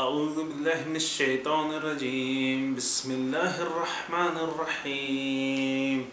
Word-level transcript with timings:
أعوذ 0.00 0.36
بالله 0.48 0.86
من 0.90 0.96
الشيطان 0.96 1.72
الرجيم 1.74 2.74
بسم 2.78 3.10
الله 3.10 3.54
الرحمن 3.66 4.36
الرحيم 4.46 6.06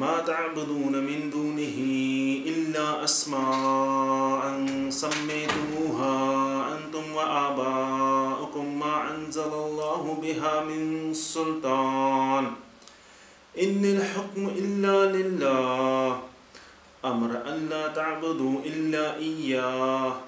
ما 0.00 0.20
تعبدون 0.24 0.94
من 0.96 1.30
دونه 1.30 1.76
إلا 2.48 3.04
أسماء 3.04 4.42
سميتموها 4.90 6.16
أنتم 6.76 7.04
وآباؤكم 7.12 8.66
ما 8.78 8.94
أنزل 9.16 9.52
الله 9.52 10.02
بها 10.22 10.64
من 10.64 11.12
سلطان 11.14 12.44
إن 13.62 13.82
الحكم 13.84 14.42
إلا 14.48 14.98
لله 15.16 16.20
أمر 17.04 17.30
أن 17.48 17.68
لا 17.70 17.86
تعبدوا 17.92 18.56
إلا 18.64 19.16
إياه 19.18 20.27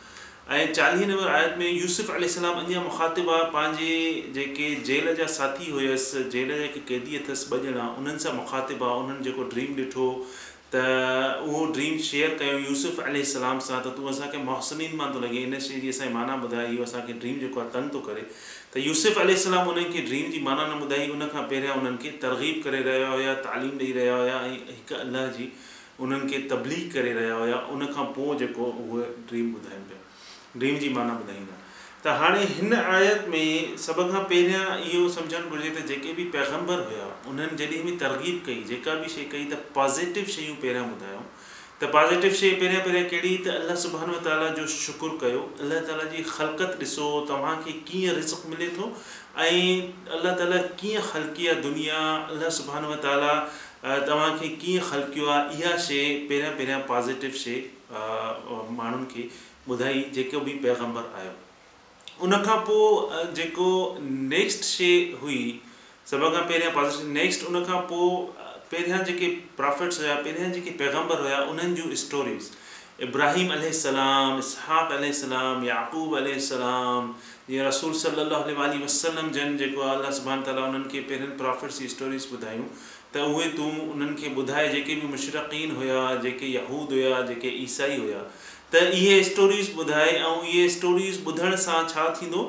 ऐं 0.49 0.71
चालीह 0.73 1.05
नंबर 1.07 1.27
आयत 1.31 1.55
में 1.57 1.71
यूसुफ़ी 1.71 2.27
सलाम 2.35 2.59
अञा 2.59 2.81
मुखातिबु 2.81 3.31
आहे 3.31 3.43
पंहिंजे 3.53 4.31
जेके 4.35 4.69
जेल 4.87 5.13
जा 5.15 5.25
साथी 5.33 5.71
हुयसि 5.71 6.23
जेल 6.35 6.47
जा 6.49 6.57
जेके 6.57 6.79
कैदी 6.91 7.17
अथसि 7.17 7.45
ॿ 7.51 7.73
ॼणा 7.73 7.83
उन्हनि 7.99 8.19
सां 8.23 8.33
मुखातिबु 8.39 8.85
आहे 8.87 8.95
उन्हनि 9.03 9.23
जेको 9.27 9.43
ड्रीम 9.53 9.77
ॾिठो 9.83 10.07
त 10.73 11.45
उहो 11.45 11.61
ड्रीम 11.77 11.97
शेयर 12.09 12.33
कयो 12.41 12.57
यूसुफ़ 12.65 12.99
यूसुफ़लाम 13.17 13.59
सां 13.67 13.79
त 13.85 13.93
तूं 13.99 14.09
असांखे 14.13 14.41
मोहसिन 14.49 14.83
मां 15.03 15.09
थो 15.13 15.23
लॻे 15.27 15.43
इन 15.43 15.59
शइ 15.67 15.79
जी 15.85 15.93
असांजी 15.95 16.13
माना 16.17 16.39
ॿुधाई 16.49 16.67
इहो 16.75 16.89
असांखे 16.89 17.17
ड्रीम 17.21 17.39
जेको 17.45 17.63
आहे 17.67 17.75
तंग 17.77 17.93
थो 17.99 18.03
करे 18.09 18.25
त 18.73 18.85
यूसुफ़ी 18.87 19.37
सलाम 19.45 19.71
उन्हनि 19.77 19.95
खे 19.95 20.05
ड्रीम 20.11 20.35
जी 20.35 20.43
माना 20.51 20.67
न 20.73 20.83
ॿुधाई 20.89 21.07
उनखां 21.19 21.45
पहिरियां 21.55 21.77
उन्हनि 21.85 22.03
खे 22.07 22.15
तरगीब 22.27 22.61
करे 22.67 22.83
रहिया 22.91 23.13
हुया 23.15 23.37
तालीम 23.47 23.79
ॾेई 23.85 23.93
रहिया 24.01 24.17
हुया 24.25 24.43
ऐं 24.51 24.53
हिकु 24.75 25.01
अलाह 25.05 25.31
जी 25.39 25.51
उन्हनि 26.05 26.35
खे 26.35 26.45
तबलीग 26.57 26.93
करे 26.99 27.17
रहिया 27.23 27.41
हुया 27.45 27.65
उन 27.77 27.91
खां 27.97 28.09
पोइ 28.21 28.39
जेको 28.45 28.71
उहे 28.85 29.09
ड्रीम 29.33 29.57
ॿुधाइनि 29.59 29.89
पिया 29.89 30.00
ड्रीम 30.57 30.77
जी 30.79 30.89
माना 30.95 31.13
ॿुधाईंदा 31.23 31.57
त 32.03 32.13
हाणे 32.21 32.43
हिन 32.53 32.73
आयत 32.73 33.25
में 33.33 33.77
सभ 33.83 33.99
खां 34.11 34.23
पहिरियां 34.31 34.63
इहो 34.85 35.07
सम्झणु 35.17 35.49
घुरिजे 35.49 35.69
त 35.79 35.85
जेके 35.91 36.13
बि 36.19 36.23
पैगंबर 36.37 36.79
हुया 36.87 37.05
उन्हनि 37.31 37.57
जॾहिं 37.61 37.83
बि 37.85 37.91
तरगीब 38.03 38.41
कई 38.45 38.63
जेका 38.71 38.93
बि 39.03 39.09
शइ 39.15 39.25
कई 39.33 39.43
त 39.51 39.59
पॉज़िटिव 39.77 40.31
शयूं 40.35 40.55
पहिरियां 40.63 40.85
ॿुधायूं 40.93 41.21
त 41.81 41.89
पॉज़िटिव 41.95 42.33
शइ 42.39 42.49
पहिरियां 42.63 42.81
पहिरियां 42.87 43.05
कहिड़ी 43.13 43.35
त 43.45 43.53
अलाह 43.63 43.75
सुबहान 43.83 44.11
ताला 44.29 44.49
जो 44.57 44.65
शुकुरु 44.75 45.17
कयो 45.25 45.43
अलाह 45.67 45.85
ताला 45.91 46.07
जी 46.15 46.23
ख़लकत 46.31 46.75
ॾिसो 46.85 47.07
तव्हांखे 47.29 47.71
कीअं 47.91 48.15
रिस्क 48.17 48.43
मिले 48.55 48.67
थो 48.79 48.89
ऐं 49.45 49.59
अलाह 50.17 50.35
ताला 50.41 50.61
कीअं 50.81 51.05
ख़लकी 51.11 51.47
आहे 51.53 51.61
दुनिया 51.69 52.01
अलाह 52.33 52.51
सुबहान 52.59 52.89
ताला 53.07 53.33
तव्हांखे 54.09 54.47
कीअं 54.65 54.89
ख़लकियो 54.89 55.29
आहे 55.37 55.61
इहा 55.61 55.77
शइ 55.87 56.01
पहिरियां 56.33 56.51
पहिरियां 56.57 56.81
पॉज़िटिव 56.93 57.39
शइ 57.45 57.59
माण्हुनि 58.81 59.09
खे 59.15 59.23
ॿुधाई 59.69 59.99
जेको 60.13 60.39
बि 60.45 60.51
पैगम्बर 60.63 61.11
आयो 61.17 61.31
उन 62.25 62.37
खां 62.45 62.57
पोइ 62.69 63.23
जेको 63.39 63.67
नेक्स्ट 64.31 64.63
शइ 64.69 64.93
हुई 65.21 65.41
सभ 66.11 66.23
खां 66.35 66.41
पहिरियां 66.47 66.71
पॉज़िटिव 66.77 67.11
नेक्स्ट 67.19 67.43
उन 67.49 67.63
खां 67.65 67.79
पोइ 67.91 68.09
पहिरियां 68.71 69.03
जेके 69.09 69.27
प्रॉफिट्स 69.59 69.99
हुया 70.01 70.15
पहिरियां 70.25 70.51
जेके 70.57 70.71
पैगम्बर 70.81 71.21
हुया 71.25 71.41
उन्हनि 71.53 71.81
जूं 71.81 71.95
स्टोरीज़ 72.03 72.49
इब्राहिम 73.07 73.51
अलाम 73.53 74.39
इसहाक़ 74.47 74.91
अलाम 74.95 75.63
याक़ूब 75.67 76.15
अलाम 76.21 77.13
या 77.53 77.67
रसूल 77.67 77.93
सलाहु 78.05 78.81
वसलम 78.83 79.29
जन 79.37 79.55
जेको 79.61 79.81
आहे 79.85 79.95
अलाह 80.01 80.11
सुबहान 80.21 80.43
ताला 80.49 80.65
उन्हनि 80.71 80.91
खे 80.95 80.99
पहिरियनि 81.11 81.37
प्रॉफिट्स 81.43 81.79
जी 81.83 81.87
स्टोरीज़ 81.95 82.27
ॿुधायूं 82.35 82.67
त 83.13 83.19
उहे 83.29 83.45
तूं 83.57 83.65
उन्हनि 83.93 84.15
खे 84.21 84.27
ॿुधाए 84.41 84.67
जेके 84.73 84.95
बि 84.99 85.07
मुशरक़ीन 85.11 85.71
हुया 85.75 85.99
जेके 86.23 86.51
यहूद 86.51 86.91
हुया 86.93 87.21
जेके 87.31 87.49
ईसाई 87.63 87.97
हुया 87.99 88.19
त 88.73 88.83
इहे 88.99 89.23
स्टोरीज़ 89.29 89.71
ॿुधाए 89.83 90.11
ऐं 90.11 90.35
इहे 90.51 90.67
स्टोरीज़ 90.75 91.19
ॿुधण 91.27 91.55
सां 91.65 91.83
छा 91.93 92.07
थींदो 92.21 92.43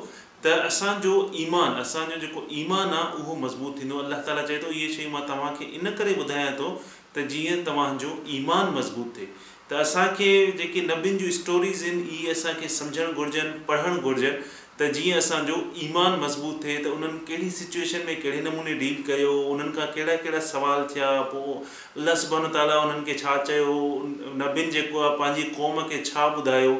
त 0.45 0.53
असांजो 0.71 1.15
ईमान 1.45 1.73
असांजो 1.81 2.17
जेको 2.27 2.43
ईमान 2.61 2.95
आहे 3.01 3.21
उहो 3.23 3.35
मज़बूत 3.47 3.81
थींदो 3.81 3.99
अलाह 4.05 4.21
ताला 4.29 4.43
चए 4.53 4.59
थो 4.63 4.71
इहे 4.77 4.89
शयूं 4.95 5.11
मां 5.17 5.23
तव्हांखे 5.33 5.65
इन 5.81 5.91
करे 6.03 6.15
ॿुधायां 6.25 6.53
थो 6.61 6.71
त 7.17 7.27
जीअं 7.33 7.65
तव्हांजो 7.71 8.13
ईमान 8.39 8.73
मज़बूत 8.79 9.13
थिए 9.17 9.27
त 9.71 9.83
असांखे 9.87 10.31
जेके 10.63 10.81
नबियुनि 10.93 11.19
जूं 11.25 11.31
स्टोरीज़ 11.41 11.85
आहिनि 11.85 12.09
इहे 12.19 12.31
असांखे 12.39 12.69
सम्झणु 12.79 13.13
घुरिजनि 13.21 13.59
पढ़णु 13.69 14.01
घुरिजनि 14.01 14.51
त 14.83 14.85
जीअं 14.95 15.19
असांजो 15.19 15.55
ईमान 15.83 16.19
मज़बूत 16.21 16.55
थिए 16.63 16.77
त 16.85 16.87
उन्हनि 16.95 17.19
कहिड़ी 17.29 17.51
सिचुएशन 17.57 18.01
में 18.07 18.15
कहिड़े 18.23 18.41
नमूने 18.49 18.75
डील 18.81 18.97
कयो 19.09 19.33
उन्हनि 19.53 19.73
खां 19.77 19.87
कहिड़ा 19.95 20.15
कहिड़ा 20.25 20.39
सुवाल 20.51 20.83
थिया 20.95 21.11
पोइ 21.35 22.05
लाल 22.07 22.47
उन्हनि 22.47 23.05
खे 23.11 23.15
छा 23.23 23.37
चयो 23.51 23.75
उन 23.75 24.43
जेको 24.77 24.97
आहे 25.03 25.17
पंहिंजी 25.19 25.43
क़ौम 25.59 25.81
खे 25.93 26.03
छा 26.11 26.25
ॿुधायो 26.39 26.75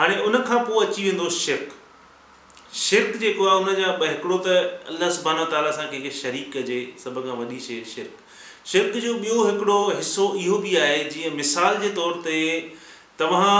हाणे 0.00 0.16
उनखां 0.30 0.58
पोइ 0.70 0.86
अची 0.86 1.04
वेंदो 1.08 1.28
शिरक 1.36 1.76
शिरक 2.84 3.16
जेको 3.24 3.46
आहे 3.50 3.60
उनजा 3.60 3.92
ॿ 4.00 4.04
हिकिड़ो 4.14 4.40
त 4.48 4.56
अलाहबाना 4.96 5.44
ताला 5.54 5.70
सां 5.80 5.86
कंहिंखे 5.92 6.12
शरीक 6.24 6.52
कजे 6.56 6.80
सभ 7.04 7.22
खां 7.28 7.38
वॾी 7.42 7.60
शइ 7.70 7.78
शिरक 7.94 8.20
शिरक 8.72 9.00
जो 9.08 9.14
ॿियो 9.22 9.46
हिकिड़ो 9.50 9.78
हिसो 10.00 10.28
इहो 10.46 10.58
बि 10.66 10.76
आहे 10.84 10.98
जीअं 11.14 11.34
मिसाल 11.42 11.80
जे 11.84 11.92
तौर 12.00 12.18
ते 12.26 12.38
तव्हां 13.22 13.54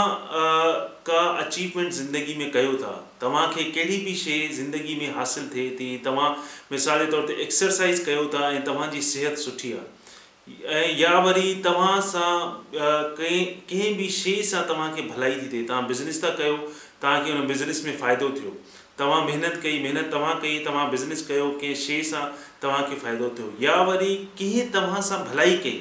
का 1.11 1.23
अचीवमेंट 1.45 2.03
ज़िंदगी 2.03 2.35
में 2.43 2.49
कयो 2.57 2.75
था 2.83 2.93
तव्हांखे 3.21 3.63
कहिड़ी 3.71 3.97
बि 4.03 4.13
शइ 4.15 4.47
ज़िंदगी 4.57 4.95
में 4.99 5.13
हासिलु 5.15 5.47
थिए 5.55 5.69
थी 5.79 5.87
तव्हां 6.05 6.29
मिसाल 6.71 6.99
जे 7.05 7.11
तौर 7.11 7.25
ते 7.27 7.33
एक्सरसाइज़ 7.43 8.05
कयो 8.05 8.25
था 8.33 8.51
ऐं 8.55 8.63
तव्हांजी 8.65 9.01
सिहत 9.11 9.37
सुठी 9.37 9.71
आहे 9.77 10.77
ऐं 10.81 10.95
या 10.99 11.17
वरी 11.25 11.53
तव्हां 11.65 11.99
सां 12.11 12.37
कंहिं 12.75 13.45
कंहिं 13.71 13.95
बि 13.97 14.07
शइ 14.19 14.41
सां 14.51 14.61
तव्हांखे 14.69 15.01
भलाई 15.09 15.35
थी 15.41 15.49
थिए 15.53 15.63
तव्हां 15.71 15.85
बिज़नेस 15.87 16.23
था 16.23 16.29
कयो 16.39 16.55
तव्हांखे 17.01 17.31
हुन 17.31 17.47
बिज़नेस 17.47 17.83
में 17.85 17.95
फ़ाइदो 17.97 18.29
थियो 18.39 18.55
तव्हां 18.99 19.21
महिनत 19.25 19.59
कई 19.63 19.81
महिनत 19.83 20.09
तव्हां 20.13 20.33
कई 20.45 20.57
तव्हां 20.67 20.89
बिज़नेस 20.91 21.25
कयो 21.27 21.49
कंहिं 21.61 21.75
शइ 21.85 22.01
सां 22.13 22.23
तव्हांखे 22.61 22.95
फ़ाइदो 23.05 23.29
थियो 23.39 23.53
या 23.67 23.75
वरी 23.91 24.15
कंहिं 24.39 24.69
तव्हां 24.77 25.01
सां 25.11 25.19
भलाई 25.31 25.57
कई 25.67 25.79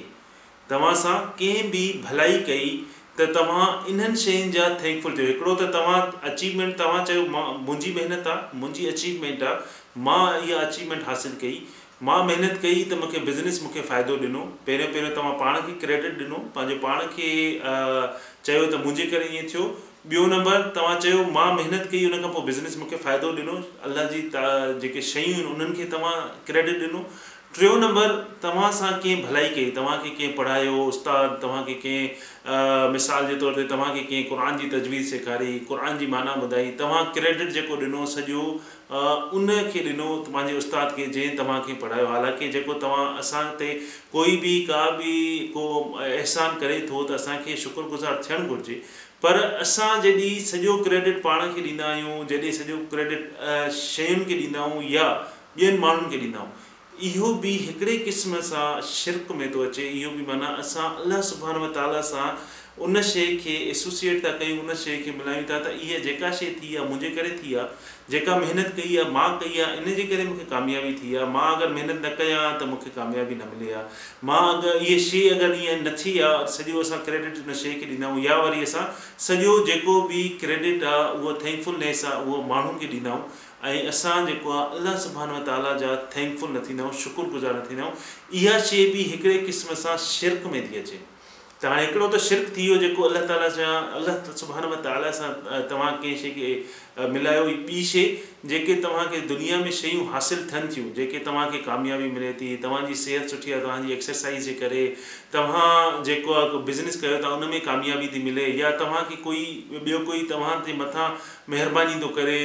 तव्हां 0.70 0.94
सां 1.06 1.18
कंहिं 1.40 1.70
बि 1.76 1.86
भलाई 2.10 2.38
कई 2.50 2.70
त 3.18 3.24
तव्हां 3.34 3.62
इन्हनि 3.90 4.16
शयुनि 4.22 4.50
जा 4.56 4.64
थैंकफुल 4.82 5.14
थियो 5.18 5.26
हिकिड़ो 5.28 5.54
त 5.60 5.66
तव्हां 5.76 6.00
अचीवमेंट 6.32 6.74
तव्हां 6.80 6.98
चयो 7.08 7.22
मां 7.36 7.42
मुंहिंजी 7.68 7.92
महिनत 7.96 8.26
आहे 8.34 8.58
मुंहिंजी 8.60 8.86
अचीवमेंट 8.90 9.42
आहे 9.46 10.02
मां 10.08 10.20
इहा 10.42 10.60
अचीवमेंट 10.66 11.02
हासिलु 11.08 11.40
कई 11.40 11.56
मां 12.10 12.18
महिनत 12.28 12.60
कई 12.66 12.76
त 12.92 13.00
मूंखे 13.02 13.22
बिज़नेस 13.30 13.58
मूंखे 13.64 13.82
फ़ाइदो 13.90 14.18
ॾिनो 14.30 14.44
पहिरियों 14.68 14.92
पहिरियों 14.94 15.16
तव्हां 15.18 15.34
पाण 15.42 15.58
खे 15.64 15.74
क्रेडिट 15.86 16.22
ॾिनो 16.28 16.38
पंहिंजे 16.58 16.78
पाण 16.86 17.02
खे 17.16 17.26
चयो 18.48 18.64
त 18.66 18.82
मुंहिंजे 18.86 19.08
करे 19.16 19.32
ईअं 19.38 19.50
थियो 19.54 19.66
ॿियो 20.14 20.26
नंबर 20.36 20.62
तव्हां 20.76 20.96
चयो 21.06 21.24
मां 21.38 21.48
महिनत 21.58 21.88
कई 21.94 22.04
हुन 22.04 22.22
खां 22.26 22.30
पोइ 22.36 22.46
बिज़नेस 22.52 22.76
मूंखे 22.84 23.00
फ़ाइदो 23.08 23.32
ॾिनो 23.46 23.56
अलाह 23.90 24.06
जी 24.14 24.22
त 24.36 24.52
जेके 24.84 25.02
शयूं 25.12 25.34
आहिनि 25.34 25.50
उन्हनि 25.56 25.76
खे 25.82 25.88
तव्हां 25.96 26.14
क्रेडिट 26.52 26.86
ॾिनो 26.90 27.02
टियों 27.58 27.76
नंबर 27.80 28.08
तव्हां 28.42 28.70
सां 28.78 28.90
कंहिं 28.92 29.22
भलाई 29.26 29.48
कई 29.50 29.70
तव्हांखे 29.76 30.08
कंहिं 30.08 30.34
पढ़ायो 30.36 30.80
उस्ताद 30.88 31.38
तव्हांखे 31.42 31.74
कंहिं 31.84 32.90
मिसाल 32.92 33.26
जे 33.28 33.34
तौर 33.42 33.54
ते 33.58 33.62
तव्हांखे 33.70 34.00
कंहिं 34.10 34.24
क़ुर 34.30 34.58
जी 34.62 34.68
तजवीज़ 34.76 35.10
सेखारी 35.10 35.58
क़ुर 35.70 35.88
जी 36.02 36.06
माना 36.14 36.34
ॿुधाई 36.42 36.66
तव्हां 36.82 37.04
क्रेडिट 37.18 37.50
जेको 37.56 37.76
ॾिनो 37.84 38.04
सॼो 38.14 38.42
उन 39.40 39.48
खे 39.72 39.82
ॾिनो 39.88 40.08
पंहिंजे 40.28 40.56
उस्ताद 40.58 40.92
खे 40.96 41.06
जंहिं 41.16 41.36
तव्हांखे 41.38 41.74
पढ़ायो 41.86 42.06
हालांकि 42.12 42.48
जेको 42.58 42.74
तव्हां 42.84 43.06
असां 43.24 43.42
ते 43.62 43.72
कोई 44.16 44.36
बि 44.44 44.54
का 44.70 44.84
बि 45.00 45.16
को 45.56 45.66
अहसान 46.10 46.60
करे 46.64 46.78
थो 46.90 47.02
त 47.10 47.18
असांखे 47.22 47.56
शुक्रगुज़ार 47.64 48.22
थियणु 48.28 48.56
घुरिजे 48.56 48.80
पर 49.26 49.42
असां 49.46 49.92
जॾहिं 50.06 50.38
सॼो 50.52 50.76
क्रेडिट 50.90 51.22
पाण 51.28 51.48
खे 51.56 51.66
ॾींदा 51.72 51.90
आहियूं 51.96 52.22
जॾहिं 52.34 52.52
सॼो 52.62 52.78
क्रेडिट 52.94 53.28
शयुनि 53.82 54.30
खे 54.32 54.40
ॾींदा 54.46 54.64
आहियूं 54.68 54.88
या 54.96 55.10
ॿियनि 55.66 55.86
माण्हुनि 55.88 56.14
खे 56.16 56.20
ॾींदा 56.24 56.42
आहियूं 56.46 56.66
इहो 57.06 57.32
बि 57.42 57.50
हिकिड़े 57.64 57.96
क़िस्म 58.04 58.40
सां 58.46 58.80
शिरक 58.86 59.26
में 59.38 59.50
थो 59.52 59.64
अचे 59.64 59.82
इहो 59.88 60.10
बि 60.10 60.22
माना 60.28 60.46
असां 60.62 60.88
अलाह 61.02 61.20
सुभाणे 61.28 61.68
ताला 61.74 62.00
सां 62.08 62.30
उन 62.86 63.00
शइ 63.10 63.36
खे 63.44 63.54
एसोसिएट 63.70 64.24
था 64.24 64.30
कयूं 64.38 64.58
उन 64.62 64.74
शइ 64.80 64.96
खे 65.04 65.12
मिलायूं 65.20 65.44
था 65.50 65.58
त 65.66 65.72
इहा 65.84 65.98
जेका 66.06 66.30
शइ 66.40 66.50
थी 66.62 66.74
आहे 66.74 66.84
मुंहिंजे 66.88 67.10
करे 67.20 67.30
थी 67.42 67.54
आहे 67.54 68.10
जेका 68.14 68.36
महिनत 68.40 68.72
कई 68.76 68.96
आहे 68.96 69.10
मां 69.16 69.28
कई 69.42 69.60
आहे 69.66 69.78
इनजे 69.78 70.02
करे 70.12 70.24
मूंखे 70.30 70.44
कामयाबी 70.52 70.92
थी 71.00 71.14
आहे 71.16 71.26
मां 71.36 71.46
अगरि 71.54 71.72
महिनत 71.78 72.04
न 72.04 72.14
कयां 72.20 72.44
त 72.58 72.68
मूंखे 72.74 72.92
कामयाबी 73.00 73.40
न 73.40 73.50
मिली 73.54 73.72
आहे 73.78 74.28
मां 74.30 74.40
अगरि 74.52 74.84
इहा 74.84 75.00
शइ 75.08 75.24
अगरि 75.38 75.64
ईअं 75.64 75.82
न 75.88 75.96
थी 76.04 76.18
आहे 76.28 76.46
सॼो 76.58 76.84
असां 76.86 76.98
क्रेडिट 77.10 77.42
उन 77.46 77.58
शइ 77.64 77.74
खे 77.82 77.90
ॾींदा 77.94 78.10
आहियूं 78.12 78.24
या 78.30 78.38
वरी 78.46 78.68
असां 78.70 78.86
सॼो 79.28 79.58
जेको 79.70 80.00
बि 80.12 80.26
क्रेडिट 80.44 80.88
आहे 80.94 81.04
उहो 81.18 81.36
थैंकफुलनेस 81.44 82.04
आहे 82.12 82.24
उहो 82.24 82.42
माण्हुनि 82.52 82.80
खे 82.84 82.92
ॾींदा 82.96 83.16
आहियूं 83.18 83.46
ऐं 83.64 83.88
असां 83.88 84.24
जेको 84.26 84.50
आहे 84.52 84.78
अलाह 84.78 84.96
सुभहान 85.04 85.42
ताला 85.46 85.72
जा 85.78 85.94
थैंकफुल 86.14 86.50
न 86.50 86.60
थींदा 86.68 86.82
आहियूं 86.84 87.00
शुक्रगुज़ार 87.04 87.54
न 87.56 87.62
थींदा 87.70 87.82
आहियूं 87.84 88.42
इहा 88.42 88.58
शइ 88.68 88.84
बि 88.92 89.02
हिकिड़े 89.12 89.38
क़िस्म 89.46 89.74
सां 89.82 89.96
शिरक 90.08 90.46
में 90.52 90.60
थी 90.70 90.78
अचे 90.80 91.00
त 91.62 91.64
हाणे 91.66 91.80
हिकिड़ो 91.86 92.08
त 92.12 92.18
शिरक 92.26 92.52
थी 92.56 92.62
वियो 92.68 92.76
जेको 92.82 93.02
अलाह 93.08 93.24
ताला 93.30 93.48
सां 93.56 93.66
अलाह 94.02 94.30
सुभान 94.42 94.74
ताला 94.84 95.10
सां 95.18 95.30
तव्हां 95.72 95.90
कंहिं 96.04 96.14
शइ 96.22 96.30
खे 96.36 97.08
मिलायो 97.16 97.42
ॿी 97.70 97.82
शइ 97.92 98.04
जेके 98.52 98.74
तव्हांखे 98.86 99.20
दुनिया 99.34 99.58
में 99.64 99.70
शयूं 99.80 100.06
हासिलु 100.14 100.46
थियनि 100.54 100.72
थियूं 100.76 100.92
जेके 101.00 101.24
तव्हांखे 101.28 101.58
कामयाबी 101.66 102.10
मिले 102.14 102.32
थी 102.40 102.54
तव्हांजी 102.68 102.94
सिहत 103.04 103.28
सुठी 103.36 103.52
आहे 103.52 103.62
तव्हांजी 103.68 103.92
एक्सरसाइज़ 103.98 104.44
जे 104.50 104.54
करे 104.64 104.86
तव्हां 105.34 106.04
जेको 106.10 106.32
आहे 106.40 106.62
बिज़नेस 106.72 107.00
कयो 107.04 107.18
था 107.24 107.34
उन 107.38 107.46
में 107.54 107.60
कामयाबी 107.70 108.08
थी 108.16 108.22
मिले 108.32 108.46
या 108.64 108.70
तव्हांखे 108.84 109.16
कोई 109.28 109.42
ॿियो 109.84 109.98
कोई 110.10 110.22
तव्हां 110.34 110.56
जे 110.70 110.76
मथां 110.84 111.10
महिरबानी 111.54 112.00
थो 112.02 112.12
करे 112.22 112.38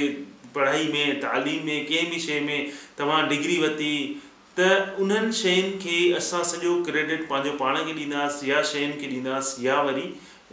पढ़ाई 0.56 0.88
में 0.94 1.20
तालीम 1.22 1.66
में 1.66 1.86
कंहिं 1.86 2.10
बि 2.10 2.20
शइ 2.26 2.40
में 2.50 2.68
तव्हां 2.98 3.28
डिग्री 3.30 3.58
वरिती 3.62 3.94
त 4.60 4.70
उन्हनि 5.04 5.32
शयुनि 5.42 5.72
खे 5.84 5.98
असां 6.18 6.42
सॼो 6.50 6.74
क्रेडिट 6.90 7.22
पंहिंजो 7.30 7.52
पाण 7.62 7.78
खे 7.86 7.94
ॾींदासीं 8.02 8.50
या 8.50 8.62
शयुनि 8.72 8.98
खे 9.00 9.08
ॾींदासीं 9.14 9.64
या 9.68 9.80
वरी 9.88 10.04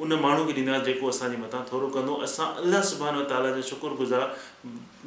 उन 0.04 0.12
माण्हू 0.22 0.44
खे 0.50 0.54
ॾींदासीं 0.60 0.84
जेको 0.86 1.08
असांजे 1.14 1.40
मथां 1.42 1.60
थोरो 1.72 1.88
कंदो 1.96 2.14
असां 2.28 2.46
अलाह 2.62 2.86
सुबहान 2.92 3.18
व 3.18 3.24
ताला 3.32 3.50
जो 3.56 3.66
शुक्रगुज़ार 3.72 4.24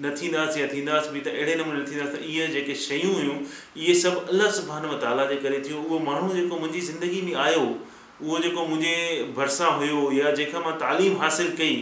न 0.03 0.13
थींदासीं 0.21 0.61
या 0.61 0.67
थींदासीं 0.75 1.13
बि 1.15 1.23
त 1.29 1.33
अहिड़े 1.33 1.55
नमूने 1.63 1.79
न 1.81 1.87
थींदासीं 1.93 2.19
त 2.19 2.27
इहे 2.29 2.47
जेके 2.57 2.75
शयूं 2.83 3.13
हुयूं 3.15 3.39
इहे 3.39 3.97
सभु 4.03 4.23
अलाह 4.35 4.53
सुबान 4.59 4.85
व 4.93 5.01
ताला 5.07 5.25
जे 5.33 5.39
करे 5.47 5.63
थियो 5.69 5.81
उहो 5.87 5.99
माण्हू 6.11 6.29
जेको 6.37 6.61
मुंहिंजी 6.65 6.85
ज़िंदगी 6.91 7.21
में 7.29 7.33
आयो 7.47 7.65
उहो 7.65 8.45
जेको 8.47 8.67
मुंहिंजे 8.71 8.95
भरिसां 9.41 9.73
हुयो 9.81 10.03
या 10.21 10.35
जेका 10.41 10.65
मां 10.69 10.75
तालीम 10.87 11.17
हासिलु 11.25 11.57
कई 11.63 11.75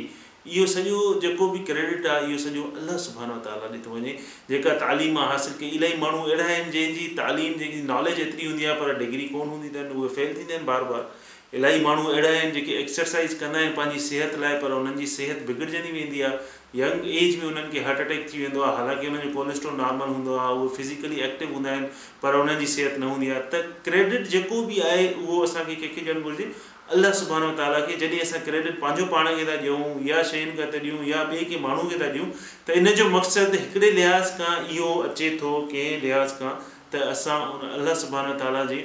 इहो 0.47 0.65
सॼो 0.65 0.99
जेको 1.21 1.47
बि 1.51 1.59
क्रेडिट 1.65 2.05
आहे 2.11 2.27
इहो 2.29 2.37
सॼो 2.43 2.61
अलाह 2.81 2.95
सुभाणे 3.03 3.33
ताला 3.47 3.67
ॾिठो 3.73 3.91
वञे 3.95 4.13
जेका 4.49 4.73
तालीम 4.83 5.17
आहे 5.23 5.27
हासिलु 5.31 5.59
कई 5.59 5.67
इलाही 5.79 5.97
माण्हू 6.03 6.21
अहिड़ा 6.29 6.45
आहिनि 6.45 6.71
जंहिंजी 6.77 7.05
तालीम 7.19 7.53
जंहिंजी 7.59 7.81
नॉलेज 7.91 8.19
एतिरी 8.23 8.47
हूंदी 8.47 8.65
आहे 8.65 8.79
पर 8.79 8.97
डिग्री 9.03 9.25
कोन 9.35 9.47
हूंदी 9.55 9.69
अथनि 9.75 9.99
उहे 10.01 10.09
फेल 10.15 10.33
थींदा 10.37 10.53
आहिनि 10.53 10.65
बार 10.71 10.83
बार 10.93 11.11
इलाही 11.59 11.79
माण्हू 11.83 12.09
अहिड़ा 12.11 12.29
आहिनि 12.29 12.51
जेके 12.57 12.79
एक्सरसाइज़ 12.81 13.35
कंदा 13.43 13.59
आहिनि 13.59 13.73
पंहिंजी 13.77 13.99
सिहत 14.07 14.35
लाइ 14.45 14.57
पर 14.65 14.71
उन्हनि 14.79 14.97
जी 14.99 15.05
सिहत 15.13 15.45
बिगड़जंदी 15.47 15.91
वेंदी 15.99 16.21
आहे 16.31 16.59
यंग 16.81 17.07
एज 17.21 17.35
में 17.39 17.45
उन्हनि 17.47 17.71
खे 17.71 17.79
हार्ट 17.85 17.99
अटैक 18.01 18.27
थी 18.33 18.41
वेंदो 18.43 18.61
आहे 18.67 18.75
हालांकि 18.77 19.07
उन्हनि 19.07 19.27
जो 19.29 19.33
कोलेस्ट्रोल 19.37 19.73
नॉर्मल 19.79 20.13
हूंदो 20.17 20.35
आहे 20.43 20.53
उहो 20.53 20.67
फिज़िकली 20.77 21.19
एक्टिव 21.29 21.53
हूंदा 21.53 21.69
आहिनि 21.71 21.87
पर 22.21 22.35
उन्हनि 22.41 22.59
जी 22.59 22.67
सिहत 22.73 22.99
न 22.99 23.09
हूंदी 23.13 23.29
आहे 23.35 23.41
त 23.55 23.63
क्रेडिट 23.89 24.27
जेको 24.35 24.61
बि 24.71 24.79
आहे 24.91 25.07
उहो 25.23 25.41
असांखे 25.43 25.75
कंहिंखे 25.75 26.01
ॾियणु 26.09 26.23
घुरिजे 26.29 26.51
अलाह 26.95 27.11
सुबानो 27.19 27.49
ताला 27.57 27.79
खे 27.87 27.95
जॾहिं 27.99 28.19
असां 28.21 28.39
क्रेडिट 28.45 28.79
पंहिंजो 28.83 29.05
पाण 29.11 29.27
खे 29.35 29.43
था 29.49 29.53
ॾियूं 29.63 30.07
या 30.07 30.21
शयुनि 30.31 30.51
खे 30.59 30.65
था 30.71 30.79
ॾियूं 30.83 31.03
या 31.09 31.19
ॿिए 31.29 31.43
कंहिं 31.49 31.59
माण्हू 31.65 31.87
खे 31.91 31.99
था 32.01 32.07
ॾियूं 32.15 32.27
त 32.67 32.77
इन 32.79 32.91
जो 32.99 33.05
मक़सदु 33.15 33.57
हिकिड़े 33.63 33.91
लिहाज़ 33.99 34.33
खां 34.39 34.55
इहो 34.77 34.89
अचे 35.09 35.29
थो 35.41 35.51
कंहिं 35.71 36.01
लिहाज़ 36.05 36.33
खां 36.41 36.51
त 36.95 37.03
असां 37.13 37.37
उन 37.51 37.71
अलाह 37.77 37.99
सुबाना 38.03 38.33
ताला 38.43 38.63
जी 38.73 38.79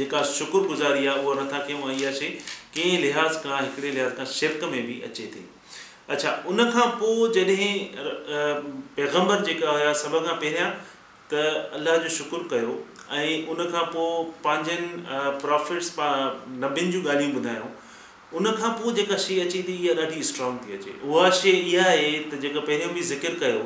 जेका 0.00 0.22
शुक्रगुज़ारी 0.34 1.10
आहे 1.12 1.24
उहा 1.24 1.34
नथा 1.42 1.62
कयूं 1.68 1.90
ऐं 1.90 1.96
इहा 2.00 2.12
शइ 2.20 2.32
कंहिं 2.78 3.00
लिहाज़ 3.06 3.40
खां 3.46 3.58
हिकिड़े 3.66 3.90
लिहाज़ 3.98 4.14
खां 4.20 4.26
शिरक 4.38 4.64
में 4.74 4.80
बि 4.90 4.98
अचे 5.10 5.28
थी 5.34 5.44
अच्छा 6.16 6.32
उन 6.52 6.64
पोइ 7.02 7.28
जॾहिं 7.38 7.72
पैगम्बर 9.00 9.44
जेका 9.50 9.76
हुया 9.78 9.92
सभ 10.04 10.18
खां 10.28 10.38
पहिरियां 10.46 10.72
त 11.32 11.42
अलाह 11.78 11.96
जो 12.04 12.08
शुकुरु 12.14 12.44
कयो 12.52 12.70
ऐं 13.18 13.24
उनखां 13.52 13.82
पोइ 13.94 14.24
पंहिंजनि 14.44 15.36
प्रॉफिट्स 15.42 15.90
पा 15.98 16.08
नबियुनि 16.62 16.92
जूं 16.94 17.02
ॻाल्हियूं 17.10 17.34
ॿुधायूं 17.40 17.68
उनखां 18.40 18.70
पोइ 18.80 18.94
जेका 18.96 19.18
शइ 19.24 19.38
अचे 19.44 19.62
थी 19.68 19.76
इहा 19.82 19.94
ॾाढी 20.06 20.22
स्ट्रॉन्ग 20.30 20.66
थी 20.66 20.76
अचे 20.78 20.94
उहा 21.10 21.30
शइ 21.42 21.52
इहा 21.58 21.84
आहे 21.92 22.10
त 22.32 22.40
जेका 22.46 22.64
पहिरियों 22.70 22.92
बि 22.98 23.02
ज़िकिर 23.12 23.38
कयो 23.44 23.62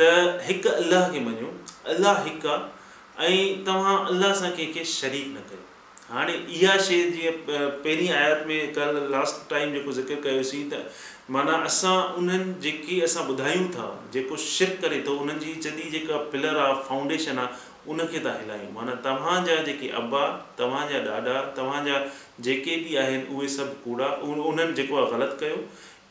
त 0.00 0.40
हिकु 0.48 0.74
अलाह 0.82 1.08
खे 1.14 1.20
मञियो 1.28 1.52
अलाह 1.96 2.22
हिकु 2.28 2.52
आहे 2.56 3.28
ऐं 3.28 3.64
तव्हां 3.70 3.96
अलाह 4.14 4.34
सां 4.42 4.50
कंहिंखे 4.58 4.84
शरीक 4.96 5.30
न 5.36 5.46
कयो 5.52 6.14
हाणे 6.16 6.34
इहा 6.58 6.74
शइ 6.88 7.00
जीअं 7.16 7.38
पहिरीं 7.50 8.10
आयात 8.22 8.44
में 8.50 8.58
कल्ह 8.80 9.08
लास्ट 9.16 9.48
टाइम 9.54 9.72
जेको 9.78 9.98
ज़िकिर 10.02 10.20
कयोसीं 10.28 10.64
त 10.74 10.86
माना 11.34 11.52
असां 11.66 11.94
उन्हनि 12.18 12.52
जेकी 12.62 13.00
असां 13.02 13.24
ॿुधायूं 13.28 13.64
था 13.76 13.86
जेको 14.12 14.36
शिर 14.42 14.76
करे 14.82 15.00
थो 15.06 15.12
उन्हनि 15.22 15.40
जी 15.44 15.54
जॾहिं 15.62 15.90
जेका 15.90 16.16
पिलर 16.32 16.56
आहे 16.64 16.74
फाउंडेशन 16.88 17.38
आहे 17.44 17.90
उनखे 17.92 18.18
था 18.24 18.32
हिलायूं 18.40 18.72
माना 18.74 18.94
तव्हांजा 19.04 19.54
जेके 19.66 19.88
अबा 20.02 20.22
तव्हांजा 20.58 20.98
ॾाॾा 21.14 21.42
तव्हांजा 21.56 21.98
जेके 22.46 22.76
बि 22.84 22.96
आहिनि 23.02 23.34
उहे 23.36 23.48
सभु 23.56 23.74
कूड़ा 23.84 24.06
उन्हनि 24.28 24.72
जेको 24.80 24.96
आहे 25.02 25.10
ग़लति 25.16 25.36
कयो 25.44 25.56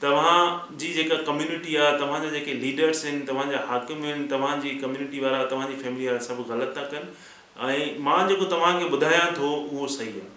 तव्हांजी 0.03 0.93
जेका 0.93 1.15
कम्यूनिटी 1.31 1.75
आहे 1.85 1.99
तव्हांजा 2.01 2.29
जेके 2.37 2.53
लीडर्स 2.61 3.05
आहिनि 3.05 3.25
तव्हांजा 3.27 3.63
हाकिम 3.67 4.03
आहिनि 4.05 4.27
तव्हांजी 4.31 4.69
कम्यूनिटी 4.83 5.19
वारा 5.23 5.43
तव्हांजी 5.51 5.75
फैमिली 5.83 6.07
वारा 6.07 6.19
सभु 6.29 6.43
ग़लति 6.53 6.79
था 6.79 6.85
कनि 6.93 7.73
ऐं 7.73 8.03
मां 8.09 8.21
जेको 8.29 8.45
तव्हांखे 8.55 8.89
ॿुधायां 8.97 9.29
थो 9.41 9.51
उहो 9.55 9.87
सही 9.97 10.09
आहे 10.19 10.33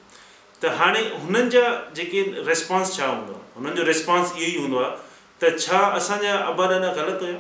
त 0.63 0.71
हाणे 0.79 1.01
हुननि 1.25 1.51
जा 1.51 1.65
जेके 1.97 2.23
रिस्पोंस 2.47 2.97
छा 2.97 3.07
हूंदो 3.07 3.33
आहे 3.33 3.43
हुननि 3.57 3.75
जो 3.77 3.83
रिस्पोंस 3.89 4.33
इहो 4.37 4.47
ई 4.47 4.55
हूंदो 4.63 4.79
आहे 4.85 4.91
त 5.43 5.51
छा 5.65 5.79
असांजा 5.99 6.33
आबा 6.51 6.65
ॾाना 6.71 6.91
ग़लति 6.99 7.27
हुया 7.27 7.39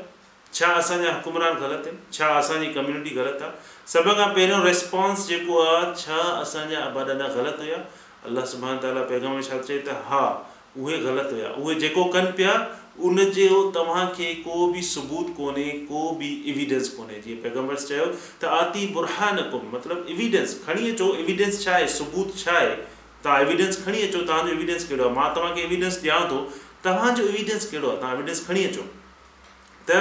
छा 0.58 0.66
असांजा 0.82 1.12
हुकुमरान 1.14 1.54
ग़लति 1.62 1.88
आहिनि 1.90 2.16
छा 2.16 2.28
असांजी 2.40 2.66
कम्यूनिटी 2.76 3.14
ग़लति 3.16 3.44
आहे 3.44 3.52
सभ 3.94 4.10
खां 4.18 4.26
पहिरियों 4.34 4.60
रिस्पोंस 4.66 5.26
जेको 5.28 5.58
आहे 5.62 5.86
छा 6.02 6.18
असांजा 6.42 6.82
आबा 6.90 7.02
ॾांहुा 7.14 7.28
ग़लति 7.38 7.62
हुया 7.66 7.78
अलाह 8.30 8.44
सुभाणे 8.54 8.78
ताला 8.86 9.02
पैगम्बर्श 9.12 9.50
छा 9.52 9.58
चए 9.70 9.78
त 9.88 9.96
हा 10.10 10.22
उहे 10.82 10.98
ग़लति 11.08 11.34
हुया 11.36 11.50
उहे 11.62 11.74
जेको 11.86 12.04
कनि 12.18 12.30
पिया 12.40 12.52
उनजो 13.08 13.58
तव्हांखे 13.74 14.28
को 14.46 14.66
बि 14.74 14.82
सबूत 14.90 15.32
कोन्हे 15.40 15.64
को 15.90 16.04
बि 16.20 16.28
एविडेंस 16.52 16.88
कोन्हे 17.00 17.18
जीअं 17.26 17.42
पैगम्बर्स 17.48 17.88
चयो 17.88 18.06
त 18.44 18.54
आती 18.62 18.86
बुरहान 18.98 19.40
कुम 19.56 19.66
मतिलबु 19.74 20.08
एविडेंस 20.14 20.54
खणी 20.68 20.90
अचो 20.92 21.10
एविडेंस 21.24 21.60
छा 21.64 21.72
आहे 21.80 21.86
सबूत 21.96 22.34
छा 22.44 22.56
आहे 22.60 22.74
तव्हां 23.24 23.42
एविडेंस 23.42 23.84
खणी 23.84 24.02
अचो 24.02 24.18
तव्हांजो 24.28 24.50
एविडेंस 24.52 24.84
कहिड़ो 24.88 25.04
आहे 25.06 25.14
मां 25.14 25.28
तव्हांखे 25.36 25.62
एविडेंस 25.62 25.98
ॾियां 26.02 26.20
थो 26.30 26.42
तव्हांजो 26.84 27.22
एविडेंस 27.28 27.66
कहिड़ो 27.70 27.88
आहे 27.88 27.96
तव्हां 28.00 28.14
एविडेंस 28.16 28.46
खणी 28.46 28.64
अचो 28.64 28.82
त 29.88 29.92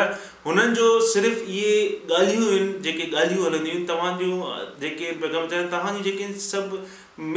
हुननि 0.45 0.73
जो 0.75 0.87
सिर्फ़ु 1.09 1.43
इहे 1.57 1.73
ॻाल्हियूं 2.15 2.47
आहिनि 2.49 2.71
जेके 2.85 3.03
ॻाल्हियूं 3.17 3.45
हलंदियूं 3.45 3.73
आहिनि 3.75 3.87
तव्हांजूं 3.89 4.79
जेके 4.81 5.11
पैगाम 5.21 5.45
चवंदा 5.47 5.57
आहिनि 5.57 5.71
तव्हांजी 5.71 6.03
जेके 6.11 6.27
सभु 6.47 6.77